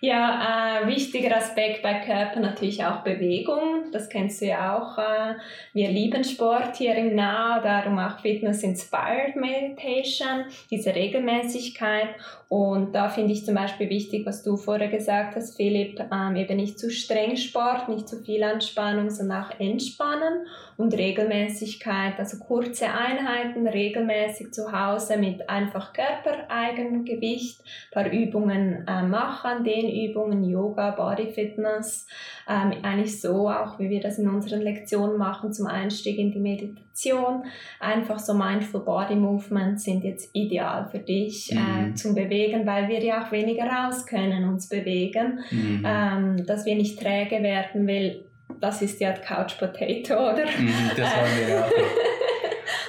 ja, 0.00 0.82
äh, 0.82 0.86
wichtiger 0.86 1.34
Aspekt 1.38 1.82
bei 1.82 2.00
Körper 2.00 2.40
natürlich 2.40 2.84
auch 2.84 3.02
Bewegung. 3.02 3.90
Das 3.90 4.10
kennst 4.10 4.42
du 4.42 4.46
ja 4.46 4.76
auch. 4.76 4.98
Äh, 4.98 5.36
wir 5.72 5.88
lieben 5.88 6.22
Sport 6.22 6.76
hier 6.76 6.94
im 6.96 7.14
Nah, 7.14 7.60
darum 7.60 7.98
auch 7.98 8.20
Fitness 8.20 8.62
Inspired 8.62 9.36
Meditation, 9.36 10.44
diese 10.70 10.94
Regelmäßigkeit. 10.94 12.08
Und 12.48 12.94
da 12.94 13.08
finde 13.08 13.32
ich 13.32 13.46
zum 13.46 13.54
Beispiel 13.54 13.88
wichtig, 13.88 14.26
was 14.26 14.42
du 14.42 14.58
vorher 14.58 14.88
gesagt 14.88 15.34
hast, 15.34 15.56
Philipp, 15.56 15.98
ähm, 16.12 16.36
eben 16.36 16.56
nicht 16.56 16.78
zu 16.78 16.90
streng 16.90 17.36
Sport, 17.36 17.88
nicht 17.88 18.06
zu 18.06 18.22
viel 18.22 18.44
Anspannung, 18.44 19.08
sondern 19.08 19.44
auch 19.44 19.58
entspannen 19.58 20.46
und 20.76 20.92
Regelmäßigkeit, 20.94 22.18
also 22.18 22.38
kurze 22.38 22.86
Einheiten, 22.86 23.66
regelmäßig 23.66 24.52
zu 24.52 24.72
Hause 24.72 25.16
mit 25.16 25.48
einfach 25.54 25.92
Körpereigengewicht, 25.92 27.62
paar 27.92 28.10
Übungen 28.10 28.86
äh, 28.86 29.02
machen, 29.02 29.64
Dehnübungen, 29.64 30.44
Yoga, 30.44 30.90
Body 30.90 31.32
Fitness, 31.32 32.06
ähm, 32.48 32.72
eigentlich 32.82 33.20
so 33.20 33.48
auch, 33.48 33.78
wie 33.78 33.88
wir 33.88 34.00
das 34.00 34.18
in 34.18 34.28
unseren 34.28 34.60
Lektionen 34.60 35.16
machen 35.16 35.52
zum 35.52 35.66
Einstieg 35.66 36.18
in 36.18 36.32
die 36.32 36.40
Meditation. 36.40 37.44
Einfach 37.80 38.18
so 38.18 38.34
Mindful 38.34 38.80
Body 38.80 39.14
Movements 39.14 39.84
sind 39.84 40.04
jetzt 40.04 40.30
ideal 40.34 40.88
für 40.90 40.98
dich 40.98 41.52
äh, 41.52 41.54
mhm. 41.54 41.90
äh, 41.92 41.94
zum 41.94 42.14
Bewegen, 42.14 42.66
weil 42.66 42.88
wir 42.88 43.02
ja 43.02 43.24
auch 43.24 43.32
weniger 43.32 43.64
raus 43.64 44.06
können, 44.06 44.48
uns 44.48 44.68
bewegen, 44.68 45.40
mhm. 45.50 45.84
ähm, 45.86 46.46
dass 46.46 46.66
wir 46.66 46.74
nicht 46.74 47.00
träge 47.00 47.42
werden, 47.42 47.86
weil 47.86 48.24
das 48.60 48.82
ist 48.82 49.00
ja 49.00 49.12
Couch 49.12 49.58
Potato, 49.58 50.14
oder? 50.14 50.44
Mhm, 50.44 50.90
das 50.96 51.16
haben 51.16 51.46
wir 51.46 51.64
auch. 51.64 51.70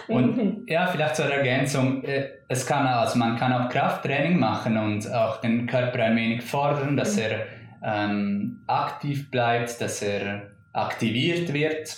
Und 0.08 0.64
ja, 0.68 0.88
vielleicht 0.88 1.16
zur 1.16 1.26
Ergänzung, 1.26 2.04
äh, 2.04 2.30
es 2.48 2.66
kann 2.66 2.86
also 2.86 3.18
man 3.18 3.38
kann 3.38 3.54
auch 3.54 3.70
Krafttraining 3.70 4.40
machen 4.40 4.78
und 4.78 5.12
auch 5.12 5.42
den 5.42 5.66
Körper 5.68 6.04
ein 6.04 6.16
wenig 6.16 6.44
fordern, 6.44 6.96
dass 6.96 7.16
mhm. 7.16 7.22
er 7.22 7.46
ähm, 7.84 8.62
aktiv 8.68 9.30
bleibt, 9.32 9.80
dass 9.82 10.02
er 10.02 10.52
aktiviert 10.74 11.54
wird. 11.54 11.98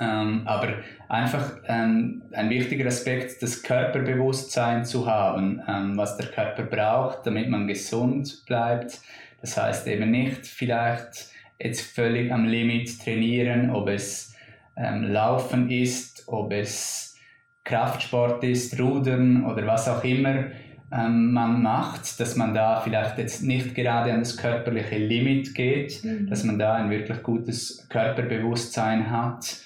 Ähm, 0.00 0.42
aber 0.46 0.74
einfach 1.08 1.58
ähm, 1.66 2.22
ein 2.32 2.48
wichtiger 2.50 2.86
Aspekt, 2.86 3.42
das 3.42 3.62
Körperbewusstsein 3.62 4.84
zu 4.84 5.06
haben, 5.06 5.62
ähm, 5.68 5.96
was 5.96 6.16
der 6.16 6.26
Körper 6.26 6.62
braucht, 6.62 7.26
damit 7.26 7.48
man 7.48 7.66
gesund 7.66 8.44
bleibt. 8.46 9.00
Das 9.40 9.56
heißt 9.56 9.86
eben 9.88 10.10
nicht 10.10 10.46
vielleicht 10.46 11.28
jetzt 11.58 11.94
völlig 11.94 12.32
am 12.32 12.46
Limit 12.46 13.00
trainieren, 13.02 13.70
ob 13.70 13.88
es 13.88 14.31
ähm, 14.76 15.04
Laufen 15.04 15.70
ist, 15.70 16.24
ob 16.26 16.52
es 16.52 17.16
Kraftsport 17.64 18.42
ist, 18.44 18.78
Rudern 18.78 19.44
oder 19.44 19.66
was 19.66 19.88
auch 19.88 20.02
immer 20.04 20.46
ähm, 20.92 21.32
man 21.32 21.62
macht, 21.62 22.20
dass 22.20 22.36
man 22.36 22.54
da 22.54 22.80
vielleicht 22.80 23.16
jetzt 23.18 23.42
nicht 23.42 23.74
gerade 23.74 24.12
an 24.12 24.20
das 24.20 24.36
körperliche 24.36 24.98
Limit 24.98 25.54
geht, 25.54 26.04
mhm. 26.04 26.26
dass 26.28 26.44
man 26.44 26.58
da 26.58 26.74
ein 26.74 26.90
wirklich 26.90 27.22
gutes 27.22 27.86
Körperbewusstsein 27.88 29.10
hat, 29.10 29.56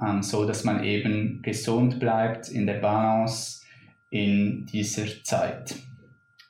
ähm, 0.00 0.22
so 0.22 0.46
dass 0.46 0.64
man 0.64 0.84
eben 0.84 1.42
gesund 1.42 1.98
bleibt 1.98 2.48
in 2.48 2.66
der 2.66 2.74
Balance 2.74 3.62
in 4.10 4.66
dieser 4.66 5.06
Zeit. 5.24 5.74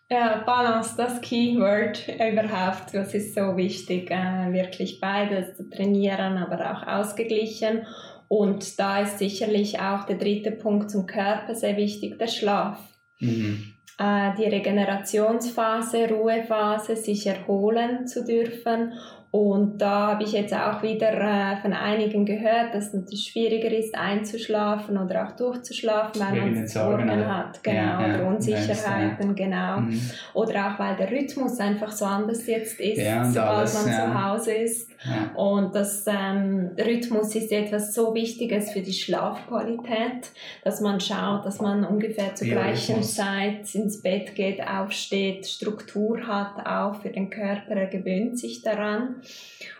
Ja, 0.08 0.44
Balance, 0.46 0.94
das 0.96 1.20
Keyword 1.20 2.08
überhaupt, 2.08 2.94
das 2.94 3.12
ist 3.12 3.34
so 3.34 3.56
wichtig, 3.56 4.08
äh, 4.10 4.52
wirklich 4.52 5.00
beides 5.00 5.56
zu 5.56 5.68
trainieren, 5.68 6.36
aber 6.36 6.72
auch 6.72 6.86
ausgeglichen. 6.86 7.86
Und 8.28 8.78
da 8.78 9.02
ist 9.02 9.18
sicherlich 9.18 9.80
auch 9.80 10.04
der 10.04 10.16
dritte 10.16 10.52
Punkt 10.52 10.90
zum 10.90 11.06
Körper 11.06 11.56
sehr 11.56 11.76
wichtig, 11.76 12.18
der 12.18 12.28
Schlaf. 12.28 12.78
Mhm. 13.18 13.72
Äh, 13.98 14.30
die 14.38 14.44
Regenerationsphase, 14.44 16.08
Ruhephase, 16.08 16.94
sich 16.94 17.26
erholen 17.26 18.06
zu 18.06 18.24
dürfen 18.24 18.92
und 19.30 19.78
da 19.78 20.12
habe 20.12 20.24
ich 20.24 20.32
jetzt 20.32 20.54
auch 20.54 20.82
wieder 20.82 21.12
äh, 21.12 21.56
von 21.60 21.72
einigen 21.72 22.24
gehört, 22.24 22.74
dass 22.74 22.86
es 22.86 22.94
natürlich 22.94 23.28
schwieriger 23.32 23.70
ist, 23.70 23.94
einzuschlafen 23.94 24.96
oder 24.96 25.26
auch 25.26 25.32
durchzuschlafen, 25.32 26.20
weil 26.20 26.34
Wegen 26.34 26.54
man 26.54 26.66
Sorgen 26.66 27.26
hat, 27.26 27.62
genau, 27.62 27.76
ja, 27.76 28.06
ja, 28.06 28.14
oder 28.14 28.28
Unsicherheiten, 28.28 29.34
genau. 29.34 29.80
Mhm. 29.80 30.00
Oder 30.32 30.68
auch 30.68 30.78
weil 30.78 30.96
der 30.96 31.10
Rhythmus 31.10 31.58
einfach 31.58 31.90
so 31.90 32.04
anders 32.04 32.46
jetzt 32.46 32.80
ist, 32.80 32.98
ja, 32.98 33.24
sobald 33.24 33.48
alles, 33.48 33.74
man 33.74 33.94
zu 33.94 34.24
Hause 34.24 34.52
ist. 34.54 34.90
Und 35.34 35.74
das 35.74 36.04
ähm, 36.06 36.70
Rhythmus 36.78 37.34
ist 37.34 37.52
etwas 37.52 37.94
so 37.94 38.14
Wichtiges 38.14 38.72
für 38.72 38.80
die 38.80 38.92
Schlafqualität, 38.92 40.30
dass 40.64 40.80
man 40.80 41.00
schaut, 41.00 41.44
dass 41.44 41.60
man 41.60 41.84
ungefähr 41.84 42.34
zur 42.34 42.48
gleichen 42.48 43.02
Zeit 43.02 43.74
ins 43.74 44.00
Bett 44.02 44.34
geht, 44.34 44.66
aufsteht, 44.66 45.46
Struktur 45.46 46.26
hat 46.26 46.66
auch 46.66 47.00
für 47.02 47.10
den 47.10 47.30
Körper, 47.30 47.74
er 47.74 47.86
gewöhnt 47.86 48.38
sich 48.38 48.62
daran. 48.62 49.15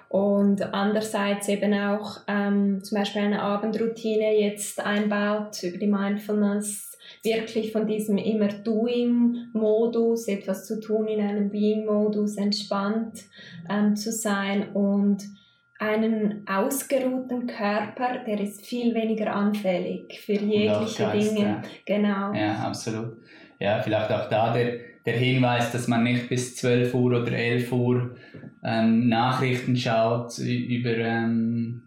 Und 0.09 0.63
andererseits 0.73 1.49
eben 1.49 1.75
auch 1.75 2.21
ähm, 2.29 2.83
zum 2.83 2.99
Beispiel 2.99 3.23
eine 3.23 3.43
Abendroutine 3.43 4.39
jetzt 4.39 4.81
einbaut 4.85 5.63
über 5.63 5.79
die 5.79 5.89
Mindfulness, 5.89 6.97
wirklich 7.23 7.73
von 7.73 7.87
diesem 7.87 8.17
immer 8.19 8.49
Doing-Modus, 8.49 10.29
etwas 10.29 10.67
zu 10.67 10.81
tun 10.81 11.09
in 11.09 11.21
einem 11.21 11.51
Being-Modus, 11.51 12.37
entspannt 12.37 13.25
ähm, 13.69 13.97
zu 13.97 14.13
sein 14.13 14.71
und 14.75 15.25
einen 15.79 16.47
ausgeruhten 16.49 17.47
Körper, 17.47 18.25
der 18.27 18.41
ist 18.41 18.65
viel 18.65 18.95
weniger 18.95 19.35
anfällig 19.35 20.21
für 20.21 20.33
jegliche 20.33 21.03
Geist, 21.03 21.37
Dinge. 21.37 21.47
Ja. 21.49 21.63
Genau. 21.85 22.33
Ja, 22.33 22.55
absolut. 22.61 23.19
Ja, 23.59 23.83
vielleicht 23.83 24.11
auch 24.11 24.29
da 24.29 24.53
der 24.53 24.96
der 25.07 25.17
Hinweis, 25.17 25.71
dass 25.71 25.87
man 25.87 26.03
nicht 26.03 26.29
bis 26.29 26.57
12 26.57 26.93
Uhr 26.93 27.21
oder 27.21 27.33
11 27.33 27.73
Uhr 27.73 28.17
ähm, 28.65 29.09
Nachrichten 29.09 29.77
schaut 29.77 30.37
über, 30.39 30.97
ähm, 30.97 31.85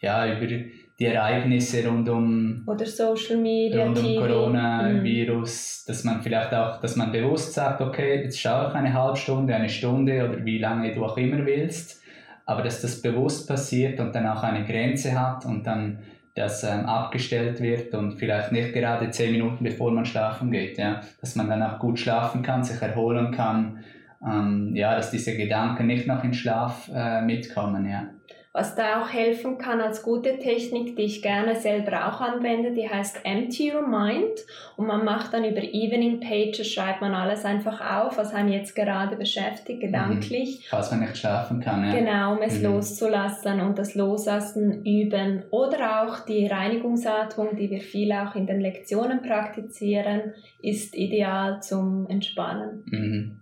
ja, 0.00 0.36
über 0.36 0.46
die 0.46 1.04
Ereignisse 1.04 1.86
rund 1.86 2.08
um, 2.08 2.64
oder 2.66 2.84
Social 2.84 3.38
Media, 3.38 3.84
rund 3.84 3.98
um 3.98 4.16
Coronavirus, 4.16 5.84
mhm. 5.84 5.90
dass 5.90 6.04
man 6.04 6.22
vielleicht 6.22 6.52
auch, 6.52 6.80
dass 6.80 6.96
man 6.96 7.10
bewusst 7.10 7.54
sagt, 7.54 7.80
okay, 7.80 8.22
jetzt 8.22 8.38
schaue 8.38 8.68
ich 8.68 8.74
eine 8.74 8.92
halbe 8.92 9.16
Stunde, 9.16 9.54
eine 9.54 9.68
Stunde 9.68 10.28
oder 10.28 10.44
wie 10.44 10.58
lange 10.58 10.94
du 10.94 11.04
auch 11.04 11.16
immer 11.16 11.46
willst, 11.46 12.02
aber 12.44 12.62
dass 12.62 12.82
das 12.82 13.00
bewusst 13.00 13.48
passiert 13.48 14.00
und 14.00 14.14
dann 14.14 14.26
auch 14.26 14.42
eine 14.42 14.66
Grenze 14.66 15.18
hat 15.18 15.46
und 15.46 15.66
dann 15.66 16.00
das 16.38 16.62
ähm, 16.62 16.86
abgestellt 16.86 17.60
wird 17.60 17.94
und 17.94 18.18
vielleicht 18.18 18.52
nicht 18.52 18.72
gerade 18.72 19.10
zehn 19.10 19.32
Minuten 19.32 19.64
bevor 19.64 19.90
man 19.90 20.06
schlafen 20.06 20.50
geht, 20.50 20.78
ja, 20.78 21.00
dass 21.20 21.36
man 21.36 21.48
dann 21.48 21.62
auch 21.62 21.78
gut 21.78 21.98
schlafen 21.98 22.42
kann, 22.42 22.64
sich 22.64 22.80
erholen 22.80 23.32
kann, 23.32 23.84
ähm, 24.26 24.74
ja, 24.74 24.94
dass 24.94 25.10
diese 25.10 25.36
Gedanken 25.36 25.86
nicht 25.86 26.06
noch 26.06 26.24
in 26.24 26.34
Schlaf 26.34 26.90
äh, 26.94 27.22
mitkommen, 27.22 27.88
ja. 27.88 28.08
Was 28.52 28.74
da 28.74 29.02
auch 29.02 29.08
helfen 29.08 29.58
kann 29.58 29.80
als 29.80 30.02
gute 30.02 30.38
Technik, 30.38 30.96
die 30.96 31.02
ich 31.02 31.22
gerne 31.22 31.54
selber 31.56 32.08
auch 32.08 32.20
anwende, 32.20 32.72
die 32.72 32.88
heißt 32.88 33.20
Empty 33.24 33.74
Your 33.74 33.86
Mind. 33.86 34.40
Und 34.76 34.86
man 34.86 35.04
macht 35.04 35.34
dann 35.34 35.44
über 35.44 35.62
Evening 35.62 36.20
Pages, 36.20 36.72
schreibt 36.72 37.02
man 37.02 37.14
alles 37.14 37.44
einfach 37.44 37.80
auf, 37.80 38.16
was 38.16 38.32
einen 38.32 38.50
jetzt 38.50 38.74
gerade 38.74 39.16
beschäftigt, 39.16 39.80
gedanklich. 39.80 40.60
Mhm. 40.60 40.64
Falls 40.70 40.90
man 40.90 41.00
nicht 41.00 41.18
schlafen 41.18 41.60
kann, 41.60 41.84
ja. 41.84 41.94
Genau, 41.94 42.32
um 42.32 42.42
es 42.42 42.58
mhm. 42.58 42.64
loszulassen 42.64 43.60
und 43.60 43.78
das 43.78 43.94
Loslassen 43.94 44.84
üben. 44.84 45.44
Oder 45.50 46.02
auch 46.02 46.24
die 46.24 46.46
Reinigungsatmung, 46.46 47.54
die 47.56 47.70
wir 47.70 47.80
viel 47.80 48.12
auch 48.12 48.34
in 48.34 48.46
den 48.46 48.60
Lektionen 48.60 49.20
praktizieren, 49.20 50.32
ist 50.60 50.96
ideal 50.96 51.60
zum 51.62 52.06
Entspannen. 52.08 52.84
Mhm. 52.86 53.40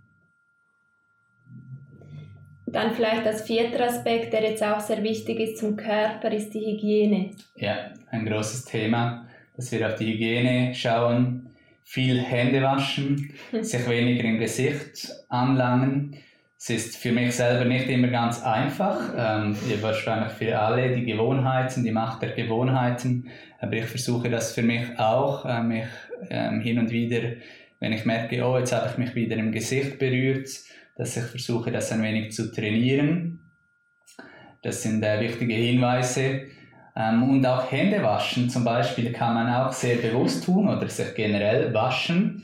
Dann 2.76 2.92
vielleicht 2.92 3.24
das 3.24 3.40
vierte 3.40 3.82
Aspekt, 3.82 4.34
der 4.34 4.42
jetzt 4.42 4.62
auch 4.62 4.80
sehr 4.80 5.02
wichtig 5.02 5.40
ist 5.40 5.56
zum 5.56 5.76
Körper, 5.76 6.30
ist 6.30 6.52
die 6.52 6.60
Hygiene. 6.60 7.30
Ja, 7.54 7.92
ein 8.10 8.26
großes 8.26 8.66
Thema, 8.66 9.26
dass 9.56 9.72
wir 9.72 9.86
auf 9.86 9.94
die 9.94 10.12
Hygiene 10.12 10.74
schauen, 10.74 11.48
viel 11.84 12.20
Hände 12.20 12.60
waschen, 12.60 13.32
sich 13.62 13.88
weniger 13.88 14.24
im 14.24 14.38
Gesicht 14.38 15.08
anlangen. 15.30 16.18
Es 16.58 16.68
ist 16.68 16.96
für 16.98 17.12
mich 17.12 17.34
selber 17.34 17.64
nicht 17.64 17.88
immer 17.88 18.08
ganz 18.08 18.42
einfach. 18.42 19.00
Ähm, 19.16 19.56
wahrscheinlich 19.80 20.32
für 20.32 20.58
alle 20.58 20.94
die 20.94 21.06
Gewohnheiten, 21.06 21.82
die 21.82 21.92
Macht 21.92 22.20
der 22.20 22.32
Gewohnheiten. 22.32 23.30
Aber 23.58 23.72
ich 23.72 23.86
versuche 23.86 24.28
das 24.28 24.52
für 24.52 24.62
mich 24.62 24.98
auch, 24.98 25.46
äh, 25.46 25.62
mich 25.62 25.86
ähm, 26.28 26.60
hin 26.60 26.78
und 26.78 26.90
wieder, 26.90 27.36
wenn 27.80 27.94
ich 27.94 28.04
merke, 28.04 28.44
oh, 28.44 28.58
jetzt 28.58 28.74
habe 28.74 28.90
ich 28.90 28.98
mich 28.98 29.14
wieder 29.14 29.36
im 29.36 29.50
Gesicht 29.50 29.98
berührt, 29.98 30.50
dass 30.96 31.16
ich 31.16 31.24
versuche, 31.24 31.70
das 31.70 31.92
ein 31.92 32.02
wenig 32.02 32.32
zu 32.32 32.50
trainieren. 32.50 33.40
Das 34.62 34.82
sind 34.82 35.02
äh, 35.02 35.20
wichtige 35.20 35.54
Hinweise. 35.54 36.46
Ähm, 36.96 37.22
und 37.22 37.46
auch 37.46 37.70
Hände 37.70 38.02
waschen 38.02 38.48
zum 38.48 38.64
Beispiel 38.64 39.12
kann 39.12 39.34
man 39.34 39.52
auch 39.52 39.72
sehr 39.72 39.96
bewusst 39.96 40.44
tun 40.44 40.68
oder 40.68 40.88
sich 40.88 41.14
generell 41.14 41.72
waschen. 41.74 42.42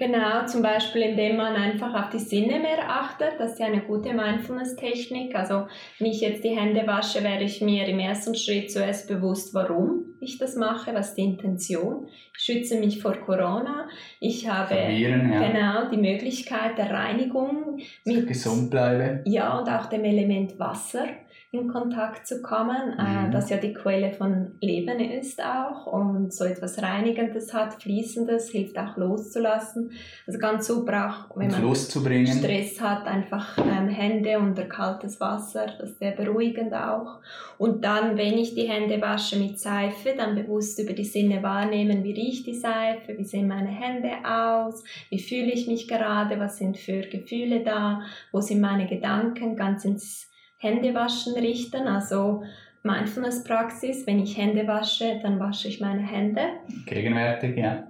Genau, 0.00 0.46
zum 0.46 0.62
Beispiel 0.62 1.02
indem 1.02 1.36
man 1.36 1.54
einfach 1.54 1.92
auf 1.92 2.08
die 2.08 2.18
Sinne 2.18 2.58
mehr 2.58 2.88
achtet. 2.88 3.34
Das 3.38 3.52
ist 3.52 3.60
ja 3.60 3.66
eine 3.66 3.82
gute 3.82 4.14
Mindfulness-Technik. 4.14 5.34
Also, 5.34 5.66
wenn 5.98 6.06
ich 6.06 6.22
jetzt 6.22 6.42
die 6.42 6.58
Hände 6.58 6.86
wasche, 6.86 7.22
werde 7.22 7.44
ich 7.44 7.60
mir 7.60 7.86
im 7.86 7.98
ersten 7.98 8.34
Schritt 8.34 8.72
zuerst 8.72 9.08
bewusst, 9.08 9.52
warum 9.52 10.06
ich 10.18 10.38
das 10.38 10.56
mache, 10.56 10.94
was 10.94 11.14
die 11.14 11.24
Intention. 11.24 12.08
Ich 12.34 12.42
schütze 12.42 12.80
mich 12.80 13.02
vor 13.02 13.14
Corona. 13.14 13.90
Ich 14.20 14.48
habe 14.48 14.74
ja. 14.74 15.46
genau 15.46 15.90
die 15.90 15.98
Möglichkeit 15.98 16.78
der 16.78 16.90
Reinigung. 16.90 17.78
Mit, 18.06 18.26
gesund 18.26 18.70
bleibe. 18.70 19.20
Ja, 19.26 19.58
und 19.58 19.68
auch 19.68 19.84
dem 19.84 20.04
Element 20.04 20.58
Wasser 20.58 21.08
in 21.52 21.66
Kontakt 21.66 22.28
zu 22.28 22.42
kommen, 22.42 22.96
äh, 22.96 23.26
mhm. 23.26 23.32
das 23.32 23.50
ja 23.50 23.56
die 23.56 23.74
Quelle 23.74 24.12
von 24.12 24.52
Leben 24.60 25.00
ist 25.00 25.42
auch 25.42 25.84
und 25.88 26.32
so 26.32 26.44
etwas 26.44 26.80
Reinigendes 26.80 27.52
hat, 27.52 27.82
Fließendes, 27.82 28.50
hilft 28.50 28.78
auch 28.78 28.96
loszulassen. 28.96 29.90
Also 30.28 30.38
ganz 30.38 30.68
super 30.68 31.08
auch, 31.08 31.36
wenn 31.36 31.50
man 31.50 31.74
Stress 31.74 32.80
hat, 32.80 33.04
einfach 33.04 33.58
ähm, 33.58 33.88
Hände 33.88 34.38
unter 34.38 34.62
kaltes 34.66 35.18
Wasser, 35.18 35.66
das 35.80 35.90
ist 35.90 35.98
sehr 35.98 36.12
beruhigend 36.12 36.72
auch. 36.72 37.18
Und 37.58 37.84
dann, 37.84 38.16
wenn 38.16 38.38
ich 38.38 38.54
die 38.54 38.68
Hände 38.68 39.00
wasche 39.00 39.36
mit 39.36 39.58
Seife, 39.58 40.14
dann 40.16 40.36
bewusst 40.36 40.78
über 40.78 40.92
die 40.92 41.04
Sinne 41.04 41.42
wahrnehmen, 41.42 42.04
wie 42.04 42.12
riecht 42.12 42.46
die 42.46 42.54
Seife, 42.54 43.18
wie 43.18 43.24
sehen 43.24 43.48
meine 43.48 43.70
Hände 43.70 44.10
aus, 44.24 44.84
wie 45.08 45.18
fühle 45.18 45.50
ich 45.50 45.66
mich 45.66 45.88
gerade, 45.88 46.38
was 46.38 46.58
sind 46.58 46.78
für 46.78 47.00
Gefühle 47.00 47.64
da, 47.64 48.02
wo 48.30 48.40
sind 48.40 48.60
meine 48.60 48.86
Gedanken, 48.86 49.56
ganz 49.56 49.84
ins 49.84 50.29
Händewaschen 50.60 51.34
richten, 51.34 51.88
also 51.88 52.42
Mindfulness-Praxis. 52.82 54.06
Wenn 54.06 54.20
ich 54.20 54.36
Hände 54.36 54.66
wasche, 54.66 55.18
dann 55.22 55.40
wasche 55.40 55.68
ich 55.68 55.80
meine 55.80 56.02
Hände. 56.02 56.42
Gegenwärtig, 56.86 57.56
ja. 57.56 57.86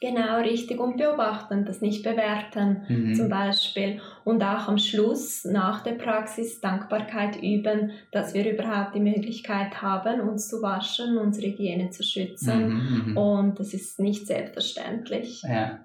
Genau, 0.00 0.38
richtig 0.40 0.78
und 0.78 0.96
beobachten, 0.96 1.64
das 1.64 1.80
nicht 1.80 2.04
bewerten 2.04 2.82
mhm. 2.88 3.14
zum 3.14 3.28
Beispiel. 3.28 4.00
Und 4.24 4.42
auch 4.42 4.68
am 4.68 4.78
Schluss, 4.78 5.44
nach 5.44 5.82
der 5.82 5.92
Praxis, 5.92 6.60
Dankbarkeit 6.60 7.42
üben, 7.42 7.90
dass 8.12 8.32
wir 8.32 8.50
überhaupt 8.50 8.94
die 8.94 9.00
Möglichkeit 9.00 9.82
haben, 9.82 10.20
uns 10.20 10.48
zu 10.48 10.62
waschen, 10.62 11.18
unsere 11.18 11.48
Hygiene 11.48 11.90
zu 11.90 12.02
schützen. 12.02 12.68
Mhm, 12.68 13.10
mhm. 13.10 13.16
und 13.16 13.60
das 13.60 13.74
ist 13.74 13.98
nicht 13.98 14.26
selbstverständlich. 14.26 15.42
Ja. 15.42 15.80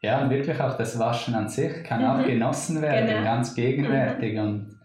ja, 0.00 0.22
und 0.22 0.30
wirklich 0.30 0.60
auch 0.60 0.76
das 0.76 0.98
Waschen 0.98 1.34
an 1.34 1.48
sich 1.48 1.82
kann 1.84 2.04
auch 2.04 2.18
mhm. 2.18 2.30
genossen 2.30 2.80
werden, 2.80 3.08
genau. 3.08 3.24
ganz 3.24 3.54
gegenwärtig. 3.54 4.38
Und 4.38 4.79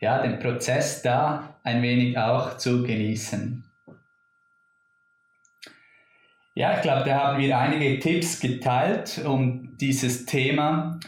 ja, 0.00 0.22
den 0.22 0.38
Prozess 0.38 1.02
da 1.02 1.54
ein 1.62 1.82
wenig 1.82 2.16
auch 2.18 2.56
zu 2.56 2.82
genießen. 2.82 3.64
Ja, 6.54 6.74
ich 6.74 6.82
glaube, 6.82 7.08
da 7.08 7.14
haben 7.14 7.38
wir 7.38 7.56
einige 7.56 7.98
Tipps 8.00 8.40
geteilt, 8.40 9.20
um 9.24 9.76
dieses 9.76 10.26
Thema 10.26 10.98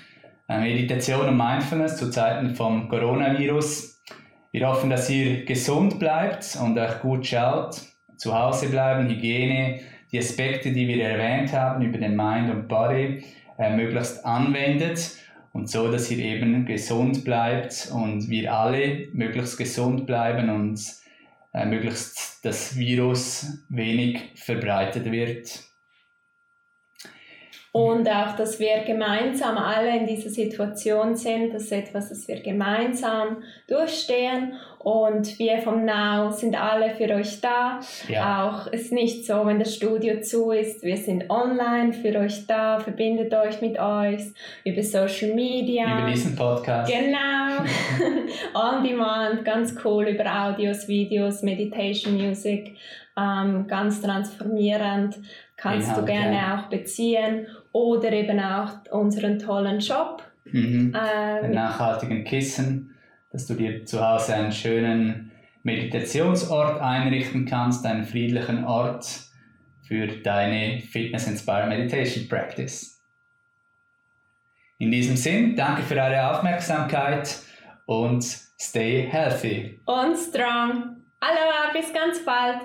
äh, 0.48 0.60
Meditation 0.60 1.26
und 1.26 1.36
Mindfulness 1.36 1.96
zu 1.96 2.10
Zeiten 2.10 2.54
vom 2.54 2.88
Coronavirus. 2.88 4.00
Wir 4.52 4.68
hoffen, 4.68 4.90
dass 4.90 5.10
ihr 5.10 5.44
gesund 5.44 5.98
bleibt 5.98 6.56
und 6.60 6.78
euch 6.78 7.00
gut 7.00 7.26
schaut, 7.26 7.80
zu 8.16 8.36
Hause 8.36 8.68
bleiben, 8.68 9.08
Hygiene, 9.08 9.80
die 10.12 10.18
Aspekte, 10.18 10.72
die 10.72 10.86
wir 10.86 11.04
erwähnt 11.04 11.52
haben 11.52 11.82
über 11.82 11.98
den 11.98 12.16
Mind 12.16 12.50
und 12.50 12.68
Body, 12.68 13.24
äh, 13.58 13.74
möglichst 13.74 14.24
anwendet 14.24 15.16
und 15.52 15.68
so, 15.68 15.90
dass 15.90 16.10
ihr 16.10 16.18
eben 16.18 16.64
gesund 16.64 17.24
bleibt 17.24 17.90
und 17.92 18.28
wir 18.30 18.52
alle 18.52 19.08
möglichst 19.12 19.58
gesund 19.58 20.06
bleiben 20.06 20.48
und 20.48 20.80
äh, 21.52 21.66
möglichst 21.66 22.44
das 22.44 22.76
Virus 22.76 23.64
wenig 23.68 24.32
verbreitet 24.36 25.10
wird. 25.10 25.60
Und 27.72 28.08
auch, 28.08 28.34
dass 28.34 28.58
wir 28.58 28.82
gemeinsam 28.84 29.56
alle 29.56 29.96
in 29.96 30.06
dieser 30.06 30.30
Situation 30.30 31.14
sind, 31.14 31.54
das 31.54 31.64
ist 31.64 31.72
etwas, 31.72 32.08
das 32.08 32.26
wir 32.26 32.42
gemeinsam 32.42 33.42
durchstehen. 33.68 34.54
Und 34.82 35.38
wir 35.38 35.58
vom 35.58 35.84
Now 35.84 36.30
sind 36.30 36.58
alle 36.58 36.90
für 36.94 37.14
euch 37.14 37.40
da. 37.42 37.80
Ja. 38.08 38.48
Auch 38.48 38.66
ist 38.68 38.92
nicht 38.92 39.26
so, 39.26 39.44
wenn 39.44 39.58
das 39.58 39.74
Studio 39.74 40.22
zu 40.22 40.52
ist, 40.52 40.82
wir 40.82 40.96
sind 40.96 41.28
online 41.28 41.92
für 41.92 42.18
euch 42.18 42.46
da, 42.46 42.80
verbindet 42.80 43.34
euch 43.34 43.60
mit 43.60 43.78
euch 43.78 44.32
über 44.64 44.82
Social 44.82 45.34
Media. 45.34 45.98
Über 46.00 46.10
diesen 46.10 46.34
Podcast. 46.34 46.90
Genau. 46.90 47.62
On 48.54 48.82
Demand, 48.82 49.44
ganz 49.44 49.74
cool 49.84 50.08
über 50.08 50.24
Audios, 50.46 50.88
Videos, 50.88 51.42
Meditation 51.42 52.16
Music, 52.16 52.74
ähm, 53.18 53.66
ganz 53.66 54.00
transformierend 54.00 55.18
kannst 55.60 55.88
Inhalt, 55.88 56.08
du 56.08 56.12
gerne 56.12 56.36
ja. 56.36 56.58
auch 56.58 56.70
beziehen 56.70 57.46
oder 57.72 58.10
eben 58.12 58.40
auch 58.40 58.70
unseren 58.90 59.38
tollen 59.38 59.80
Shop. 59.80 60.22
Mhm. 60.44 60.94
Äh, 60.94 61.42
Den 61.42 61.52
nachhaltigen 61.52 62.24
Kissen, 62.24 62.89
dass 63.30 63.46
du 63.46 63.54
dir 63.54 63.84
zu 63.84 64.06
Hause 64.06 64.34
einen 64.34 64.52
schönen 64.52 65.30
Meditationsort 65.62 66.80
einrichten 66.80 67.46
kannst, 67.46 67.84
einen 67.86 68.04
friedlichen 68.04 68.64
Ort 68.64 69.30
für 69.82 70.06
deine 70.06 70.80
Fitness 70.80 71.26
Inspired 71.26 71.68
Meditation 71.68 72.28
Practice. 72.28 73.00
In 74.78 74.90
diesem 74.90 75.16
Sinn, 75.16 75.56
danke 75.56 75.82
für 75.82 75.96
eure 75.96 76.30
Aufmerksamkeit 76.30 77.38
und 77.86 78.24
stay 78.24 79.06
healthy. 79.10 79.80
Und 79.84 80.16
strong. 80.16 80.96
Aloha, 81.20 81.70
bis 81.72 81.92
ganz 81.92 82.24
bald. 82.24 82.60